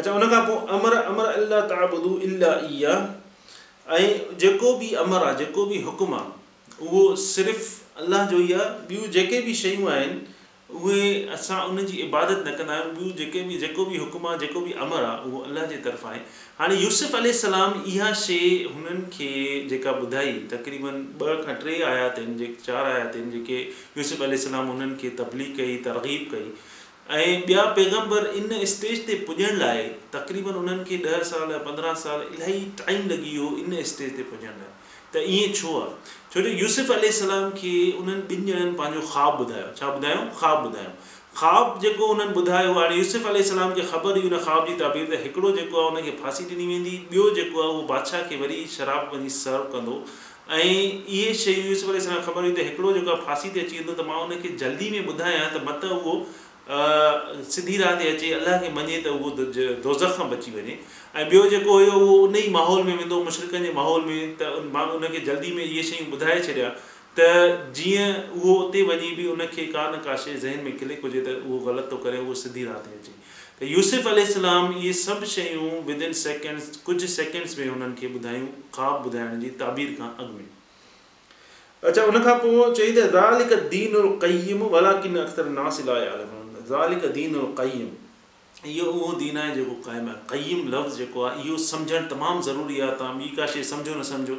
अच्छा 0.00 0.12
उनखां 0.18 0.40
पोइ 0.46 0.56
अमर 0.76 0.94
अमर 1.00 1.26
अलाह 1.40 1.60
तव्हां 1.72 1.88
ॿुधो 1.98 2.12
इहा 2.28 2.94
ऐं 3.96 4.36
जेको 4.44 4.74
बि 4.82 4.88
अमर 5.02 5.26
आहे 5.26 5.36
जेको 5.44 5.66
बि 5.72 5.80
हुकुम 5.88 6.14
आहे 6.20 6.86
उहो 6.86 7.02
सिर्फ़ु 7.24 8.04
अलाह 8.06 8.26
जो 8.30 8.38
ई 8.44 8.54
आहे 8.60 8.68
ॿियूं 8.92 9.10
जेके 9.18 9.40
बि 9.48 9.54
शयूं 9.60 9.90
आहिनि 9.94 10.74
उहे 10.80 11.10
असां 11.38 11.58
उनजी 11.72 11.98
इबादत 12.06 12.40
न 12.46 12.56
कंदा 12.60 12.76
आहियूं 12.78 12.96
ॿियूं 13.00 13.12
जेके 13.22 13.42
बि 13.50 13.58
जेको 13.66 13.84
बि 13.92 14.00
हुकुम 14.04 14.26
आहे 14.32 14.38
जेको 14.44 14.64
बि 14.66 14.72
अमर 14.88 15.06
आहे 15.12 15.30
उहो 15.30 15.44
अलाह 15.50 15.68
जे 15.72 15.78
तरफ़ 15.86 16.06
आहे 16.12 16.22
हाणे 16.58 16.80
यूसुफ़ 16.82 17.16
अलसलाम 17.22 17.80
इहा 17.94 18.10
शइ 18.26 18.52
हुननि 18.70 19.08
खे 19.16 19.30
जेका 19.74 19.96
ॿुधाई 20.06 20.36
तकरीबन 20.54 21.00
ॿ 21.26 21.46
खां 21.46 21.58
टे 21.64 21.78
आयात 21.94 22.20
आहिनि 22.24 22.38
जेके 22.44 22.68
चारि 22.68 22.96
आयात 22.96 23.12
आहिनि 23.16 23.36
जेके 23.38 23.60
यूसुफ 23.64 23.98
यूसुफ़ल 24.02 24.42
सलाम 24.50 24.94
खे 25.04 25.16
तबलीग 25.22 25.56
कई 25.62 25.80
तरगीब 25.90 26.28
कई 26.32 26.48
ऐं 27.10 27.40
ॿिया 27.48 27.62
पैगम्बर 27.76 28.26
इन 28.36 28.64
स्टेज 28.66 29.04
ते 29.06 29.14
पुॼण 29.28 29.56
लाइ 29.58 29.80
तकरीबन 30.12 30.52
उन्हनि 30.60 30.84
खे 30.88 30.96
ॾह 31.14 31.22
साल 31.30 31.50
पंद्रहं 31.64 31.94
साल 32.02 32.20
इलाही 32.34 32.60
टाइम 32.80 33.08
लॻी 33.08 33.16
वियो 33.30 33.48
इन 33.64 33.82
स्टेज 33.90 34.16
ते 34.16 34.22
पुॼण 34.28 34.46
लाइ 34.60 34.70
त 35.14 35.24
ईअं 35.32 35.52
छो 35.58 35.72
आहे 35.80 35.90
छो 36.34 36.44
जो 36.46 36.52
यूसुफ 36.60 36.90
अलाम 36.94 37.50
खे 37.58 37.72
उन्हनि 38.02 38.36
ॿिनि 38.36 38.52
ॼणनि 38.60 38.70
पंहिंजो 38.78 39.02
ख़्वाब 39.10 39.42
ॿुधायो 39.44 39.66
छा 39.80 39.90
ॿुधायूं 39.98 40.22
ख़्वा 40.38 40.52
ॿुधायो 40.68 40.92
ख़्वाब 41.42 41.74
जेको 41.82 42.06
हुननि 42.12 42.34
ॿुधायो 42.42 42.72
हाणे 42.78 42.96
यूसुफ 43.00 43.26
अलाम 43.40 43.74
खे 43.80 43.84
ख़बर 43.90 44.18
हुई 44.20 44.30
ख़्वाब 44.36 44.66
जी 44.68 44.76
ताबीर 44.84 45.14
हिकिड़ो 45.24 45.50
जेको 45.60 45.82
आहे 45.82 45.90
उनखे 45.96 46.14
फासी 46.22 46.46
ॾिनी 46.52 46.66
वेंदी 46.72 46.94
ॿियो 47.10 47.28
जेको 47.40 47.60
आहे 47.66 47.74
उहो 47.76 47.82
बादशाह 47.92 48.22
खे 48.32 48.38
वरी 48.46 48.56
शराब 48.78 49.12
वञी 49.16 49.34
सर्व 49.38 49.66
कंदो 49.76 49.98
ऐं 50.60 50.70
इहे 50.70 51.36
शयूं 51.44 51.68
यूसुफ 51.74 51.92
अल 51.94 52.08
ख़बर 52.08 52.48
हुई 52.48 52.54
त 52.54 52.66
हिकिड़ो 52.70 52.92
जेको 52.98 53.18
आहे 53.34 53.52
ते 53.58 53.66
अची 53.66 53.76
वेंदो 53.82 53.98
त 54.02 54.08
मां 54.12 54.24
उनखे 54.28 54.54
जल्दी 54.64 54.90
में 54.96 55.12
ॿुधायां 55.14 55.44
त 55.58 55.62
मत 55.70 55.86
उहो 55.98 56.16
सिधी 56.70 57.76
राह 57.76 57.94
ते 58.00 58.08
अचे 58.10 58.32
अलाह 58.34 58.56
खे 58.60 58.68
मञे 58.76 58.98
त 59.04 59.06
उहो 59.14 59.30
रोज़ 59.86 60.04
खां 60.16 60.28
बची 60.30 60.50
वञे 60.54 60.78
ऐं 61.16 61.24
ॿियो 61.30 61.42
जेको 61.50 61.72
हुयो 61.72 61.92
उहो 62.04 62.14
उन 62.28 62.36
ई 62.36 62.48
माहौल 62.54 62.82
में 62.84 62.96
वेंदो 62.98 63.22
मुशरक़ 63.24 63.56
जे 63.64 63.72
माहौल 63.76 64.04
में 64.06 64.16
त 64.40 64.68
मां 64.76 64.86
उनखे 64.98 65.20
जल्दी 65.26 65.52
में 65.58 65.64
इहे 65.64 65.82
शयूं 65.90 66.08
ॿुधाए 66.18 66.38
छॾिया 66.46 66.70
त 67.18 67.28
जीअं 67.80 68.06
उहो 68.40 68.54
उते 68.62 68.82
वञी 68.92 69.10
बि 69.18 69.26
उन 69.34 69.46
खे 69.56 69.66
का 69.76 69.84
न 69.90 70.00
का 70.06 70.16
शइ 70.24 70.34
ज़हन 70.46 70.64
में 70.68 70.78
क्लिक 70.78 71.04
हुजे 71.08 71.20
त 71.28 71.36
उहो 71.44 71.58
ग़लति 71.68 71.90
थो 71.92 72.00
करे 72.06 72.24
उहो 72.24 72.34
सिधी 72.44 72.64
राह 72.70 72.80
ते 72.88 72.96
अचे 73.00 73.14
त 73.60 73.70
यूसुफ़लाम 73.74 74.72
इहे 74.78 74.92
सभु 75.02 75.30
शयूं 75.34 75.70
विद 75.90 76.02
इन 76.08 76.16
सेकेंड्स 76.24 76.76
कुझु 76.88 77.12
सेकेंड्स 77.18 77.58
में 77.60 77.66
हुननि 77.74 77.94
खे 78.02 78.12
ॿुधायूं 78.20 78.46
ख़्वाब 78.78 79.10
ॿुधाइण 79.12 79.40
जी 79.46 79.50
ताबीर 79.64 79.94
खां 80.00 80.10
अॻु 80.24 80.32
में 80.38 81.92
अच्छा 81.92 82.02
उनखां 82.10 82.34
पोइ 82.46 82.72
चई 82.80 82.96
त 82.98 83.60
दीन 83.76 83.96
कयम 84.26 84.66
चईं 84.74 85.14
तक्सर 85.20 85.48
नास 85.58 85.80
ज़ालिक 86.70 87.04
दीन 87.16 87.34
कयम 87.58 87.88
इहो 88.72 88.84
उहो 88.90 89.12
दीन 89.20 89.36
आहे 89.38 89.54
जेको 89.54 89.74
क़ाइमु 89.86 90.08
आहे 90.10 90.20
कयम 90.32 90.60
लफ़्ज़ु 90.74 90.96
जेको 90.98 91.24
आहे 91.28 91.42
इहो 91.46 91.56
सम्झणु 91.70 92.06
तमामु 92.12 92.42
ज़रूरी 92.48 92.78
आहे 92.84 92.92
तव्हां 93.00 93.18
ॿी 93.24 93.28
का 93.38 93.46
शइ 93.54 93.64
सम्झो 93.70 93.94
न 93.98 94.02
सम्झो 94.10 94.34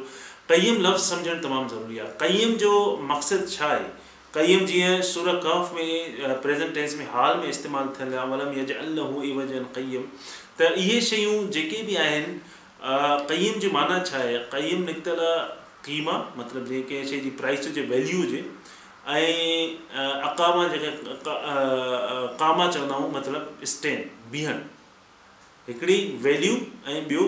क़ईम 0.52 0.80
लफ़्ज़ 0.86 1.04
सम्झणु 1.10 1.40
तमामु 1.46 1.68
ज़रूरी 1.74 1.98
आहे 2.04 2.10
कयम 2.22 2.54
जो 2.62 2.72
मक़सदु 3.12 3.46
छा 3.54 3.66
आहे 3.66 3.84
कयम 4.38 4.66
जीअं 4.72 5.02
सुर 5.12 5.30
कफ़ 5.46 5.72
में 5.76 6.40
प्रेज़ेंट 6.48 6.74
टेंस 6.74 6.96
में 7.00 7.06
हाल 7.12 7.36
में 7.42 7.46
इस्तेमालु 7.50 7.94
थियल 8.00 8.14
आहे 8.14 8.28
मलम 8.34 8.58
जे 8.72 8.80
अलम 8.86 10.04
त 10.60 10.72
इहे 10.82 11.00
शयूं 11.10 11.36
जेके 11.54 11.82
बि 11.86 11.96
आहिनि 12.02 12.40
कयम 13.32 13.58
जी 13.60 13.70
माना 13.78 13.98
छा 14.10 14.18
आहे 14.18 14.36
कयम 14.56 14.82
निकितल 14.90 15.22
क़ीमा 15.86 16.12
मतिलबु 16.38 16.66
जीअं 16.72 16.86
कंहिं 16.92 17.06
शइ 17.12 17.20
जी 17.26 17.30
प्राइस 17.40 17.66
हुजे 17.66 17.82
वैल्यू 17.90 18.20
हुजे 18.20 18.40
ऐं 19.08 20.22
अकामा 20.28 20.66
जेके 20.68 20.88
कामा 21.24 22.66
चवंदा 22.70 22.94
आहियूं 22.94 23.10
मतिलबु 23.16 23.66
स्टेन 23.72 24.00
बीहण 24.32 24.58
हिकिड़ी 25.68 25.98
वैल्यू 26.24 26.54
ऐं 26.92 27.02
ॿियो 27.10 27.22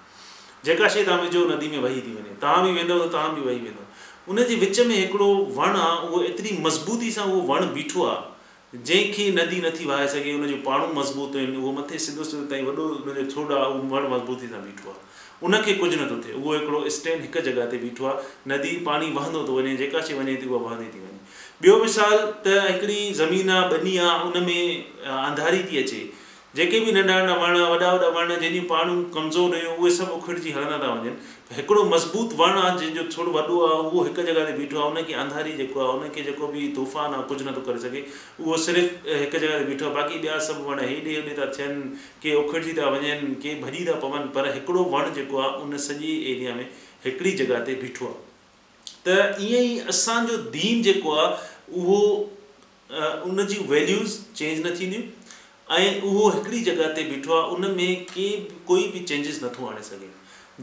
जेका 0.70 0.94
शइ 0.96 1.06
तव्हां 1.12 1.24
विझो 1.28 1.46
नदी 1.52 1.74
में 1.76 1.80
वही 1.88 2.02
थी 2.08 2.20
वञे 2.22 2.38
तव्हां 2.46 2.64
बि 2.68 2.76
वेंदव 2.80 2.96
त 3.08 3.14
तव्हां 3.18 3.34
बि 3.40 3.50
वही 3.50 3.64
वेंदो 3.68 3.85
उन 4.30 4.44
जे 4.50 4.56
विच 4.56 4.80
में 4.90 4.96
हिकिड़ो 4.96 5.26
वणु 5.56 5.80
आहे 5.80 6.08
उहो 6.08 6.22
एतिरी 6.30 6.58
मज़बूती 6.62 7.12
सां 7.18 7.26
उहो 7.32 7.42
वणु 7.54 7.66
बीठो 7.74 8.04
आहे 8.12 8.78
जंहिंखे 8.88 9.26
नदी 9.38 9.58
नथी 9.66 9.86
वहाए 9.90 10.08
सघे 10.14 10.34
उन 10.36 10.48
जूं 10.52 10.58
पाण 10.66 10.82
मज़बूतियूं 10.96 11.44
आहिनि 11.44 11.58
उहो 11.62 11.72
मथे 11.80 11.98
सिधो 12.06 12.24
सिधो 12.30 12.42
ताईं 12.54 12.66
वॾो 12.70 12.74
उनजो 13.06 13.26
छोॾो 13.34 13.46
आहे 13.58 13.68
उहो 13.76 13.92
वणु 13.94 14.10
मज़बूती 14.16 14.48
सां 14.54 14.62
बीठो 14.66 14.90
आहे 14.94 15.46
उनखे 15.50 15.74
कुझु 15.84 16.00
नथो 16.02 16.18
थिए 16.26 16.34
उहो 16.42 16.56
हिकिड़ो 16.58 16.82
स्टैंड 16.98 17.22
हिकु 17.28 17.46
जॻह 17.50 17.70
ते 17.74 17.78
बीठो 17.86 18.10
आहे 18.14 18.52
नदी 18.54 18.74
पाणी 18.90 19.12
वहंदो 19.20 19.46
थो 19.50 19.62
वञे 19.62 19.76
जेका 19.84 20.02
शइ 20.10 20.18
वञे 20.22 20.36
थी 20.42 20.50
उहा 20.56 20.64
वहंदी 20.68 20.90
थी 20.98 21.06
वञे 21.06 21.14
ॿियो 21.70 21.76
मिसाल 21.86 22.18
त 22.46 22.58
हिकिड़ी 22.70 22.98
ज़मीन 23.24 23.50
आहे 23.58 23.80
ॿनी 23.84 23.98
आहे 24.08 24.32
उन 24.32 24.52
में 24.52 25.14
अंधारी 25.20 25.66
थी 25.72 25.84
अचे 25.84 26.02
जेके 26.56 26.80
बि 26.80 26.92
नंढा 26.92 27.18
नंढा 27.22 27.34
वण 27.36 27.56
वॾा 27.60 27.70
वॾा 27.94 28.08
वण 28.18 28.30
जंहिंजी 28.34 28.60
पाणियूं 28.68 29.04
कमज़ोर 29.14 29.56
हुयूं 29.56 29.72
उहे 29.78 29.90
सभु 29.96 30.12
औखड़जी 30.20 30.52
हलंदा 30.58 30.78
था 30.84 30.92
वञनि 30.92 31.16
हिकिड़ो 31.56 31.84
मज़बूत 31.94 32.34
वणु 32.42 32.60
आहे 32.60 32.78
जंहिंजो 32.78 33.04
थोरो 33.16 33.32
वॾो 33.38 33.58
आहे 33.66 33.80
उहो 33.90 34.04
हिकु 34.08 34.24
जॻह 34.30 34.46
ते 34.50 34.54
बीठो 34.60 34.80
आहे 34.80 34.88
उनखे 34.92 35.14
अंधारी 35.24 35.54
जेको 35.62 35.82
आहे 35.86 35.96
उनखे 35.98 36.24
जेको 36.30 36.48
बि 36.54 36.64
तूफ़ान 36.78 37.16
आहे 37.16 37.24
कुझु 37.32 37.46
नथो 37.50 37.64
करे 37.70 37.82
सघे 37.86 38.04
उहो 38.44 38.58
सिर्फ़ु 38.68 39.18
हिकु 39.24 39.42
जॻह 39.44 39.58
ते 39.64 39.66
बीठो 39.72 39.90
आहे 39.90 39.96
बाक़ी 39.98 40.22
ॿिया 40.28 40.38
सभु 40.48 40.70
वण 40.70 40.80
हेॾे 40.92 41.18
होॾे 41.26 41.34
था 41.42 41.50
थियनि 41.58 41.84
के 42.26 42.36
उखड़जी 42.44 42.78
था 42.80 42.90
वञनि 42.96 43.36
के 43.48 43.58
भॼी 43.66 43.84
था 43.92 43.98
पवनि 44.06 44.32
पर 44.40 44.50
हिकिड़ो 44.60 44.86
वणु 44.96 45.14
जेको 45.20 45.44
आहे 45.48 45.62
उन 45.68 45.78
सॼे 45.88 46.14
एरिया 46.36 46.56
में 46.62 46.64
हिकिड़ी 47.10 47.36
जॻह 47.44 47.66
ते 47.72 47.78
बीठो 47.84 48.14
आहे 48.14 48.96
त 49.10 49.20
ईअं 49.50 49.68
ई 49.74 49.76
असांजो 49.96 50.38
दीन 50.58 50.88
जेको 50.90 51.20
आहे 51.20 51.78
उहो 51.84 52.02
उनजी 53.30 53.62
वैल्यूज़ 53.76 54.18
चेंज 54.40 54.66
न 54.68 54.74
थींदियूं 54.80 55.06
ऐं 55.72 56.02
उहो 56.08 56.28
हिकिड़ी 56.32 56.60
जॻह 56.66 56.88
ते 56.96 57.04
बीठो 57.12 57.34
आहे 57.36 57.54
उन 57.54 57.62
में 57.78 58.04
कंहिं 58.10 58.32
कोई 58.68 58.82
बि 58.96 59.00
चेंजिस 59.12 59.44
नथो 59.44 59.66
आणे 59.68 59.82
सघे 59.88 60.10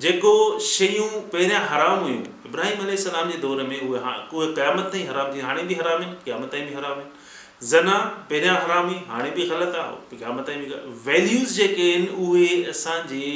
जेको 0.02 0.34
शयूं 0.66 1.08
पहिरियां 1.32 1.62
हराम 1.70 2.02
हुयूं 2.04 2.20
इब्राहिम 2.50 2.94
सलाम 3.04 3.30
जे 3.30 3.38
दौर 3.46 3.62
में 3.70 3.80
उहे 3.80 4.00
हा 4.04 4.12
उहे 4.34 4.46
क़यामत 4.58 4.84
ताईं 4.92 5.08
हराम 5.08 5.34
थी 5.34 5.40
हाणे 5.46 5.62
बि 5.70 5.74
हराम 5.80 6.00
आहिनि 6.02 6.16
क़यामत 6.26 6.52
ताईं 6.52 6.66
बि 6.68 6.74
हराम 6.76 6.98
आहिनि 6.98 7.68
ज़ना 7.72 7.96
पहिरियां 8.30 8.54
हराम 8.62 8.86
हुई 8.92 9.00
हाणे 9.08 9.30
बि 9.36 9.46
ग़लति 9.50 9.78
आहे 9.80 10.16
क़याम 10.22 10.40
ताईं 10.50 10.60
बि 10.64 10.78
वैल्यूस 11.10 11.52
जेके 11.56 11.90
आहिनि 11.92 12.08
उहे 12.28 12.52
असांजे 12.74 13.30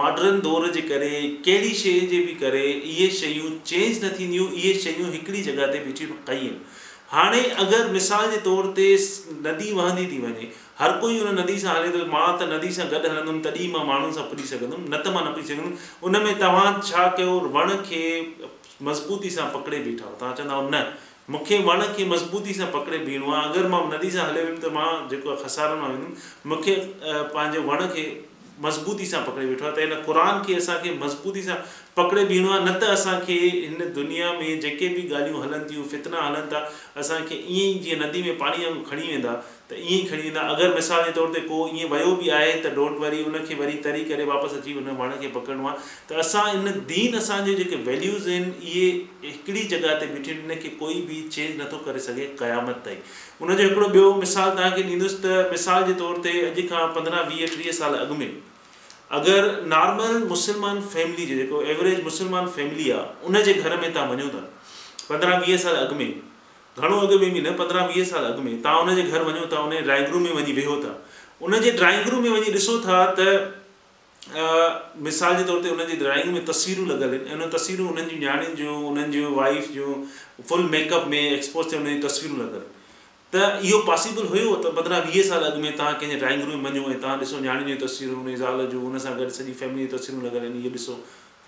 मॉडर्न 0.00 0.40
दौर 0.48 0.70
जे 0.76 0.80
करे 0.90 1.14
कहिड़ी 1.46 1.72
शइ 1.84 1.98
जे 2.12 2.20
बि 2.26 2.34
करे 2.44 2.66
इहे 2.92 3.08
शयूं 3.22 3.50
चेंज 3.72 4.04
न 4.04 4.10
थींदियूं 4.18 4.50
इहे 4.52 4.74
शयूं 4.86 5.10
हिकिड़ी 5.12 5.42
जॻह 5.48 5.76
हाणे 7.12 7.38
अगरि 7.62 7.90
मिसाल 7.92 8.30
जे 8.30 8.36
तौर 8.46 8.66
ते 8.76 8.86
नदी 9.46 9.72
वहंदी 9.74 10.04
थी 10.06 10.18
वञे 10.22 10.48
हर 10.80 10.92
कोई 11.00 11.18
उन 11.20 11.38
नदी 11.38 11.58
सां 11.60 11.76
हले 11.76 11.90
थो 11.94 12.04
मां 12.14 12.24
त 12.32 12.48
नदी 12.50 12.72
सां 12.78 12.86
गॾु 12.90 13.00
हलंदुमि 13.06 13.40
तॾहिं 13.46 13.68
मां 13.76 13.84
माण्हुनि 13.90 14.16
सां 14.18 14.24
पुॼी 14.32 14.48
सघंदुमि 14.50 14.84
न 14.94 15.00
त 15.06 15.14
मां 15.16 15.22
न 15.28 15.32
पुॼी 15.38 15.46
सघंदुमि 15.50 15.80
उन 16.10 16.20
में 16.26 16.38
तव्हां 16.44 16.74
छा 16.90 17.06
कयो 17.20 17.38
वण 17.56 17.72
खे 17.88 18.02
मज़बूती 18.90 19.30
सां 19.38 19.48
पकिड़े 19.56 19.78
बीठा 19.88 20.12
तव्हां 20.22 20.36
चवंदा 20.42 20.60
न 20.74 21.34
मूंखे 21.36 21.62
वण 21.70 21.86
खे 21.96 22.08
मज़बूती 22.12 22.58
सां 22.60 22.70
पकिड़े 22.76 22.98
बीहणो 23.08 23.32
आहे 23.38 23.48
अगरि 23.52 23.72
मां 23.76 23.82
नदी 23.94 24.12
सां 24.18 24.28
हले 24.30 24.44
वियुमि 24.48 24.62
त 24.66 24.76
मां 24.78 24.86
जेको 25.14 25.34
आहे 25.36 25.42
खसारनि 25.46 25.82
मां 25.84 25.90
वेंदुमि 25.94 26.54
मूंखे 26.54 26.76
पंहिंजे 27.10 27.64
वण 27.72 27.84
खे 27.96 28.06
मज़बूती 28.64 29.06
सां 29.06 29.20
पकड़े 29.24 29.46
बीठो 29.46 29.64
आहे 29.66 29.74
त 29.76 29.88
हिन 29.88 30.02
क़ुर 30.04 30.18
खे 30.46 30.54
असांखे 30.62 30.92
मज़बूती 31.02 31.42
सां 31.48 31.54
पकिड़े 31.98 32.24
बीहणो 32.30 32.50
आहे 32.52 32.64
न 32.64 32.74
त 32.82 32.88
असांखे 32.96 33.34
हिन 33.42 33.88
दुनिया 33.98 34.32
में 34.40 34.60
जेके 34.64 34.88
बि 34.96 35.06
ॻाल्हियूं 35.14 35.42
हलनि 35.44 35.70
थियूं 35.72 35.84
फितना 35.92 36.22
हलनि 36.26 36.50
था 36.54 36.64
असांखे 37.04 37.34
ईअं 37.36 37.76
ई 37.76 37.78
जीअं 37.84 38.00
नदी 38.06 38.22
में 38.28 38.36
पाणी 38.42 38.64
वांगुरु 38.64 38.90
खणी 38.90 39.16
त 39.70 39.74
ईअं 39.76 39.90
ई 40.06 40.08
खणी 40.10 40.20
वेंदा 40.22 40.40
अगरि 40.50 40.68
मिसाल 40.74 41.02
जे 41.04 41.10
तौर 41.16 41.28
ते 41.32 41.40
को 41.48 41.56
ईअं 41.78 41.88
वियो 41.90 42.12
बि 42.20 42.28
आहे 42.36 42.52
त 42.64 42.66
डोंट 42.74 42.98
वरी 43.00 43.22
उनखे 43.24 43.54
वरी 43.54 43.72
तरी 43.86 44.04
करे 44.10 44.24
वापसि 44.28 44.56
अची 44.58 44.74
उन 44.80 44.86
वण 45.00 45.10
खे 45.20 45.28
पकड़णो 45.34 45.66
आहे 45.68 45.76
त 46.14 46.18
असां 46.20 46.44
इन 46.52 46.66
दीन 46.92 47.16
असांजे 47.16 47.54
जेके 47.58 47.76
वैल्यूज़ 47.88 48.28
आहिनि 48.30 48.52
इहे 48.70 48.86
हिकिड़ी 49.26 49.62
जॻह 49.72 49.92
ते 50.00 50.06
बीठियूं 50.12 50.38
आहिनि 50.38 50.54
इनखे 50.54 50.68
कोई 50.78 50.94
बि 51.08 51.20
चेंज 51.34 51.60
नथो 51.60 51.78
करे 51.88 52.00
सघे 52.06 52.24
क़यामत 52.38 52.80
ताईं 52.86 53.02
उनजो 53.46 53.62
हिकिड़ो 53.62 53.88
ॿियो 53.96 54.06
मिसाल 54.22 54.50
तव्हांखे 54.60 54.82
ॾींदुसि 54.92 55.16
त 55.24 55.36
मिसाल 55.50 55.84
जे 55.92 55.96
तौर 55.98 56.16
ते 56.28 56.32
अॼु 56.46 56.64
खां 56.70 56.86
पंद्रहं 56.94 57.28
वीह 57.34 57.46
टीह 57.56 57.72
साल 57.82 57.98
अॻु 58.06 58.14
में 58.22 58.28
अगरि 59.18 59.50
नॉर्मल 59.74 60.16
मुस्लमान 60.32 60.80
फैमिली 60.96 61.26
जो 61.32 61.36
जेको 61.42 61.60
एवरेज 61.76 62.00
मुस्लमान 62.08 62.48
फैमिली 62.56 62.90
आहे 62.96 63.26
उनजे 63.32 63.52
घर 63.64 63.76
में 63.80 63.86
तव्हां 63.92 64.06
वञो 64.16 64.28
था 64.38 64.42
पंद्रहं 65.10 65.46
वीह 65.46 65.56
साल 65.66 65.78
अॻु 65.84 65.94
में 66.02 66.08
ઘણો 66.80 67.00
અગમે 67.02 67.30
15 67.42 67.68
20 67.92 68.04
સાલ 68.10 68.24
અગમે 68.32 68.50
તા 68.62 68.80
ઉને 68.82 69.02
ઘર 69.10 69.22
વજો 69.28 69.46
તા 69.52 69.64
ઉને 69.66 69.82
ડ્રાઈંગ 69.82 70.10
રૂમ 70.12 70.22
મે 70.22 70.42
વજે 70.42 70.66
હોતા 70.70 70.96
ઉને 71.46 71.58
ડ્રાઈંગ 71.58 72.04
રૂમ 72.10 72.22
મે 72.22 72.38
વજે 72.40 72.50
દસો 72.56 72.78
થા 72.86 73.04
તા 73.18 73.34
અ 74.36 74.46
મિસાલ 75.08 75.36
જે 75.40 75.44
દોરતે 75.50 75.68
ઉને 75.74 75.94
ડ્રાઈંગ 76.00 76.30
મે 76.36 76.40
તસવીર 76.48 76.78
લગલ 76.86 77.14
એ 77.18 77.50
તસવીર 77.54 77.80
ઉનેની 77.92 78.18
જાન 78.24 78.42
જે 78.58 78.66
ઉનેની 78.90 79.26
વાઈફ 79.38 79.68
જે 79.76 79.86
ફૂલ 80.48 80.66
મેકઅપ 80.74 81.06
મે 81.14 81.20
એક્સપોઝ 81.36 81.66
થને 81.74 81.98
તસવીર 82.06 82.32
લગલ 82.40 82.62
તા 83.30 83.58
યો 83.70 83.80
પાસિબલ 83.90 84.24
હોયો 84.34 84.56
તો 84.66 84.70
15 84.70 85.10
20 85.10 85.28
સાલ 85.30 85.44
અગમે 85.52 85.70
તા 85.80 85.94
કે 86.02 86.06
ડ્રાઈંગ 86.12 86.44
રૂમ 86.48 86.62
મણ્યો 86.68 86.94
તા 87.06 87.16
દસો 87.22 87.42
જાનની 87.46 87.78
તસવીર 87.84 88.12
ઉને 88.18 88.34
જાલ 88.42 88.66
જો 88.74 88.84
ઉનસા 88.90 89.16
ઘર 89.18 89.26
સધી 89.38 89.58
ફેમિલી 89.62 89.90
તસવીર 89.94 90.22
લગલ 90.30 90.44
એ 90.46 90.48
યો 90.66 90.70
દસો 90.76 90.94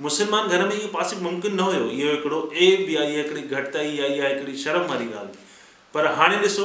मुस्लमान 0.03 0.47
घर 0.49 0.65
में 0.67 0.73
इहो 0.75 0.87
पासिब 0.93 1.23
मुमकिन 1.23 1.55
न 1.55 1.61
हुयो 1.61 1.85
इहो 1.87 2.11
हिकिड़ो 2.11 2.39
एप 2.67 2.87
बि 2.87 2.95
आहे 2.97 3.23
घटिताई 3.25 3.99
आहे 3.99 4.15
इहा 4.17 4.29
हिकिड़ी 4.29 4.55
शर्म 4.65 4.87
वारी 4.93 5.07
ॻाल्हि 5.15 5.41
पर 5.95 6.07
हाणे 6.21 6.37
ॾिसो 6.45 6.65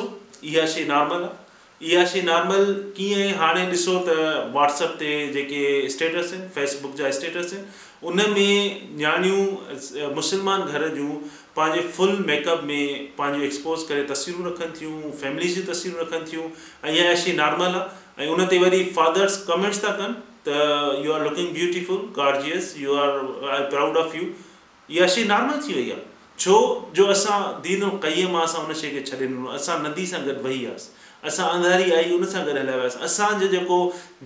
इहा 0.51 0.65
शइ 0.75 0.83
नॉर्मल 0.91 1.23
आहे 1.23 1.87
इहा 1.91 2.05
शइ 2.11 2.21
नॉर्मल 2.27 2.65
कीअं 2.97 3.33
हाणे 3.39 3.65
ॾिसो 3.71 3.95
त 4.07 4.15
वॉट्सप 4.53 4.93
ते 5.01 5.09
जेके 5.33 5.63
स्टेटस 5.95 6.31
आहिनि 6.33 6.47
फेसबुक 6.57 6.95
जा 6.99 7.11
स्टेटस 7.17 7.53
आहिनि 7.57 8.27
में 8.35 8.95
नियाणियूं 8.97 10.13
मुस्लमान 10.19 10.61
घर 10.71 10.87
जूं 10.95 11.09
पंहिंजे 11.57 11.81
फुल 11.97 12.15
मेकअप 12.29 12.63
में 12.69 12.85
पंहिंजो 13.17 13.41
एक्सपोज़ 13.49 13.85
करे 13.89 14.03
तस्वीरूं 14.13 14.45
रखनि 14.47 14.71
थियूं 14.79 15.11
फैमिली 15.23 15.49
जी 15.57 15.61
तस्वीरूं 15.71 15.99
रखनि 16.03 16.31
थियूं 16.31 16.47
ऐं 16.89 16.95
इहा 16.95 17.15
शइ 17.25 17.33
नॉर्मल 17.41 17.75
आहे 17.81 18.27
ऐं 18.27 18.29
उन 18.35 18.45
ते 18.55 18.61
वरी 18.65 18.81
फादर्स 18.99 19.37
कमेंट्स 19.51 19.83
था 19.85 19.91
कनि 19.99 20.23
the 20.45 20.99
you 21.03 21.11
are 21.11 21.23
looking 21.27 21.51
beautiful 21.57 21.99
gorgeous 22.19 22.65
you 22.83 22.91
are 23.03 23.13
I 23.53 23.69
proud 23.71 23.97
of 24.01 24.13
you 24.17 24.23
you 24.25 24.97
इहा 24.99 25.07
शइ 25.13 25.23
नॉर्मल 25.33 25.57
थी 25.67 25.73
वई 25.73 25.89
आहे 25.91 26.13
छो 26.39 26.55
जो 26.95 27.05
असां 27.13 27.39
दीन 27.67 27.83
कई 28.05 28.25
मां 28.35 28.43
असां 28.49 28.61
उन 28.65 28.73
शइ 28.81 28.91
खे 28.97 29.01
छॾे 29.11 29.17
ॾिनो 29.23 29.49
असां 29.59 29.77
नदी 29.87 30.05
सां 30.11 30.19
गॾु 30.27 30.35
वही 30.45 30.59
आयासीं 30.65 30.93
असां 31.31 31.47
अंधारी 31.55 31.91
आई 31.99 32.11
उन 32.17 32.25
सां 32.33 32.43
गॾु 32.49 32.55
हलिया 32.59 32.75
वियासीं 32.81 33.01
असांजो 33.09 33.47
जेको 33.55 33.79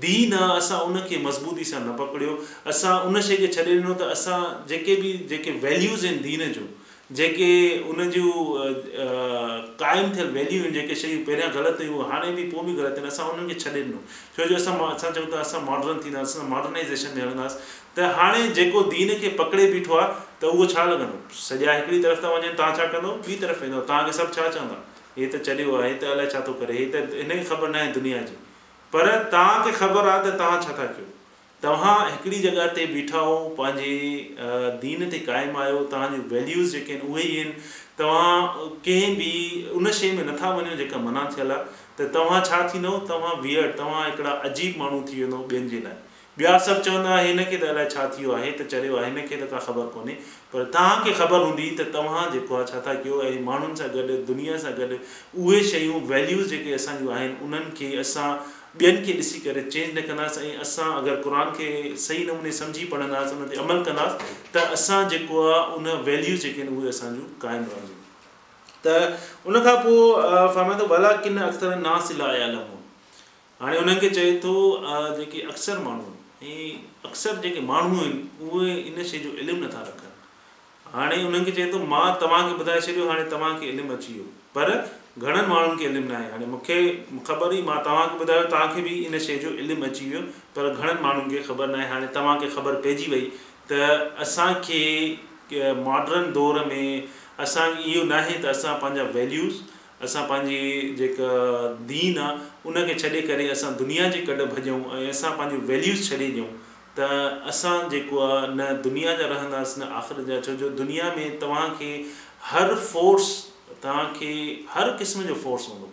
दीन 0.05 0.33
आहे 0.39 0.57
असां 0.63 0.79
उन 0.89 0.99
खे 1.11 1.17
मज़बूती 1.27 1.63
सां 1.71 1.81
न 1.87 1.95
पकड़ियो 2.01 2.35
असां 2.73 2.97
उन 3.09 3.21
शइ 3.29 3.37
खे 3.45 3.51
छॾे 3.57 3.69
ॾिनो 3.75 3.93
त 4.01 4.11
असां 4.17 4.41
जेके 4.73 4.95
बि 5.05 5.11
जेके 5.33 5.57
आहिनि 5.71 6.13
दीन 6.27 6.47
जेके 7.17 7.47
उन 7.89 8.09
जूं 8.11 8.31
क़ाइमु 9.81 10.15
थियल 10.15 10.27
वैल्यू 10.33 10.59
आहिनि 10.61 10.73
जेके 10.73 10.95
शयूं 11.03 11.23
पहिरियां 11.25 11.49
ग़लति 11.55 11.85
हुयूं 11.85 12.09
हाणे 12.11 12.31
बि 12.31 12.43
पोइ 12.49 12.63
बि 12.65 12.73
ग़लति 12.81 13.01
आहिनि 13.01 13.07
असां 13.13 13.25
उन्हनि 13.29 13.53
खे 13.53 13.59
छॾे 13.63 13.81
ॾिनो 13.81 14.01
छो 14.35 14.45
जो 14.51 14.55
असां 14.59 14.77
असां 14.89 15.11
चऊं 15.17 15.25
था 15.33 15.39
असां 15.45 15.61
मॉर्डन 15.69 16.01
थींदासीं 16.05 16.43
मॉडर्नाइज़ेशन 16.53 17.17
में 17.17 17.23
हलंदासीं 17.23 17.59
त 17.97 18.11
हाणे 18.19 18.45
जेको 18.59 18.81
दीन 18.93 19.13
खे 19.25 19.29
पकिड़े 19.41 19.65
बीठो 19.75 19.97
आहे 19.97 20.07
त 20.43 20.51
उहो 20.53 20.65
छा 20.75 20.85
लॻंदो 20.91 21.41
सॼा 21.47 21.75
हिकिड़ी 21.81 22.01
तरफ़ 22.07 22.23
था 22.25 22.33
वञनि 22.37 22.55
तव्हां 22.63 22.79
छा 22.79 22.85
कंदो 22.95 23.17
ॿी 23.27 23.45
तरफ़ 23.45 23.63
वेंदो 23.67 23.81
तव्हांखे 23.91 24.17
सभु 24.21 24.41
छा 24.41 24.47
चवंदा 24.57 24.81
हे 25.19 25.27
त 25.33 25.43
चलियो 25.49 25.75
आहे 25.77 25.91
हे 25.93 25.93
त 25.93 26.17
अलाए 26.17 26.29
छा 26.35 26.45
थो 26.47 26.53
करे 26.61 26.77
हे 26.81 26.85
त 26.97 27.07
हिनखे 27.19 27.43
ख़बर 27.53 27.69
न 27.75 27.83
आहे 27.85 27.91
दुनिया 28.01 28.21
जी 28.33 28.39
पर 28.95 29.15
तव्हांखे 29.37 29.77
ख़बर 29.81 30.11
आहे 30.13 30.27
त 30.31 30.37
तव्हां 30.43 30.61
छा 30.67 30.77
था 30.81 30.85
कयो 30.99 31.09
तव्हां 31.63 31.95
हिकिड़ी 32.11 32.37
जॻह 32.43 32.65
ते 32.75 32.85
बीठा 32.93 33.17
आहियो 33.21 33.39
पंहिंजे 33.57 34.49
दीन 34.83 35.09
ते 35.13 35.17
क़ाइमु 35.29 35.59
आहियो 35.63 35.79
तव्हांजी 35.93 36.19
वैल्यूज़ 36.33 36.73
जेके 36.75 36.93
आहिनि 36.93 37.13
उहे 37.15 37.23
ई 37.23 37.37
आहिनि 37.37 37.53
तव्हां 37.99 38.75
कंहिं 38.87 39.15
बि 39.21 39.31
उन 39.79 39.89
शइ 39.97 40.11
में 40.19 40.23
नथा 40.29 40.51
वञो 40.59 40.75
जेका 40.83 40.99
मना 41.07 41.25
थियल 41.37 41.51
आहे 41.55 41.63
त 41.99 42.09
तव्हां 42.15 42.39
छा 42.51 42.61
थींदो 42.73 42.93
तव्हां 43.11 43.35
बीहर 43.41 43.71
तव्हां 43.81 44.05
हिकिड़ा 44.09 44.35
अजीब 44.51 44.77
माण्हू 44.83 45.01
थी 45.09 45.19
वेंदो 45.23 45.43
ॿियनि 45.55 45.69
जे 45.75 45.81
लाइ 45.89 46.07
ॿिया 46.41 46.57
सभु 46.65 46.81
चवंदा 46.87 47.17
हिन 47.19 47.43
खे 47.49 47.57
त 47.61 47.71
अलाए 47.73 47.87
छा 47.95 48.03
थियो 48.17 48.31
आहे 48.37 48.51
त 48.59 48.65
चढ़ियो 48.75 48.97
आहे 49.01 49.09
हिनखे 49.11 49.37
त 49.41 49.49
का 49.55 49.59
ख़बर 49.65 49.89
कोन्हे 49.95 50.13
पर 50.53 50.63
तव्हांखे 50.75 51.13
ख़बर 51.23 51.43
हूंदी 51.47 51.65
त 51.79 51.87
तव्हां 51.97 52.21
जेको 52.35 52.55
आहे 52.59 52.69
छा 52.69 52.79
था 52.85 52.93
कयो 53.01 53.19
ऐं 53.29 53.41
माण्हुनि 53.49 53.79
सां 53.81 53.89
गॾु 53.97 54.15
दुनिया 54.31 54.61
सां 54.65 54.71
गॾु 54.79 55.01
उहे 55.01 55.59
शयूं 55.73 55.99
वैल्यूज़ 56.13 56.47
जेके 56.53 56.73
असांजूं 56.79 57.11
आहिनि 57.17 57.35
उन्हनि 57.47 57.73
खे 57.81 57.89
असां 58.05 58.29
ॿियनि 58.77 59.05
खे 59.05 59.13
ॾिसी 59.17 59.39
करे 59.43 59.61
चेंज 59.71 59.97
न 59.97 60.01
कंदासीं 60.07 60.41
ऐं 60.49 60.57
असां 60.63 60.89
अगरि 60.95 61.15
क़ुर 61.21 61.37
खे 61.59 61.69
सही 62.01 62.25
नमूने 62.25 62.51
सम्झी 62.57 62.83
पढ़ंदासीं 62.91 63.37
उन 63.37 63.47
ते 63.53 63.55
अमल 63.61 63.81
कंदासीं 63.85 64.25
त 64.53 64.63
असां 64.77 64.99
जेको 65.13 65.45
आहे 65.45 65.77
उन 65.77 65.87
वैल्यू 66.09 66.35
जेके 66.43 66.61
आहिनि 66.61 66.75
उहे 66.81 66.89
असांजूं 66.91 67.23
क़ाइमु 67.45 67.71
रहंदियूं 67.77 68.03
त 68.87 69.49
उनखां 69.53 69.75
पोइ 69.85 70.29
फहिमेंदो 70.57 70.85
भला 70.93 71.11
किन 71.23 71.39
अख़्तरनि 71.47 71.81
नासिलायाल 71.87 72.55
हो 72.59 72.77
हाणे 73.63 73.79
उन्हनि 73.85 73.99
खे 74.05 74.09
चए 74.19 74.29
थो 74.45 74.53
जेके 75.21 75.41
अक्सर 75.55 75.81
माण्हू 75.87 76.53
ऐं 76.53 77.09
अक्सर 77.09 77.41
जेके 77.47 77.65
माण्हू 77.73 77.99
आहिनि 78.03 78.47
उहे 78.51 78.77
इन 78.93 79.03
शइ 79.13 79.23
जो 79.25 79.33
इल्मु 79.45 79.65
नथा 79.65 79.81
रखनि 79.89 80.93
हाणे 80.99 81.23
उन्हनि 81.31 81.51
खे 81.51 81.57
चए 81.61 81.71
थो 81.73 81.83
मां 81.95 82.05
तव्हांखे 82.25 82.57
ॿुधाए 82.61 82.85
छॾियो 82.89 83.09
हाणे 83.13 83.29
तव्हांखे 83.35 83.73
इल्मु 83.75 83.95
अची 83.99 84.13
वियो 84.13 84.31
पर 84.59 84.71
घणनि 85.19 85.41
माण्हुनि 85.47 85.79
खे 85.79 85.85
इल्मु 85.85 86.09
न 86.11 86.15
आहे 86.15 86.29
हाणे 86.31 86.45
मूंखे 86.49 86.75
ख़बर 87.27 87.45
हुई 87.53 87.61
मां 87.69 87.77
तव्हांखे 87.85 88.17
ॿुधायो 88.25 88.43
तव्हांखे 88.51 88.81
बि 88.81 88.89
इन 89.07 89.17
शइ 89.25 89.37
जो 89.39 89.49
इल्मु 89.63 89.85
अची 89.85 90.05
वियो 90.09 90.21
पर 90.55 90.67
घणनि 90.73 91.01
माण्हुनि 91.01 91.33
खे 91.37 91.41
ख़बर 91.47 91.67
न 91.71 91.75
आहे 91.79 91.87
हाणे 91.89 92.07
तव्हांखे 92.15 92.47
ख़बर 92.55 92.75
पइजी 92.85 93.09
वई 93.11 93.21
त 93.71 93.89
असांखे 94.25 94.83
मॉडर्न 95.87 96.31
दौर 96.37 96.63
में 96.71 97.03
असां 97.47 97.67
इहो 97.83 98.03
न 98.05 98.11
आहे 98.21 98.37
त 98.43 98.53
असां 98.53 98.75
पंहिंजा 98.85 99.03
वैल्यूज़ 99.17 99.57
असां 100.07 100.23
पंहिंजी 100.31 100.93
जेका 101.01 101.33
दीन 101.91 102.17
आहे 102.23 102.69
उनखे 102.69 102.97
छॾे 103.03 103.21
करे 103.33 103.47
असां 103.57 103.73
दुनिया 103.83 104.07
जे 104.15 104.21
कॾहिं 104.31 104.47
भॼूं 104.55 104.79
ऐं 105.01 105.09
असां 105.09 105.31
पंहिंजियूं 105.41 105.65
वैल्यूज़ 105.73 106.09
छॾे 106.09 106.17
ॾियूं 106.29 106.45
त 106.97 107.09
असां 107.51 107.75
जेको 107.91 108.19
आहे 108.31 108.41
न 108.53 108.71
दुनिया 108.87 109.15
जा 109.21 109.27
रहंदासीं 109.35 109.83
न 109.85 109.91
आख़िर 110.01 110.23
जा 110.31 110.39
छो 110.47 110.55
जो 110.65 110.69
दुनिया 110.81 111.11
में 111.19 111.39
तव्हांखे 111.45 111.93
हर 112.55 112.73
फोर्स 112.91 113.31
तव्हांखे 113.83 114.31
हर 114.69 114.89
क़िस्म 114.97 115.21
जो 115.23 115.33
फोर्स 115.43 115.67
हूंदो 115.69 115.87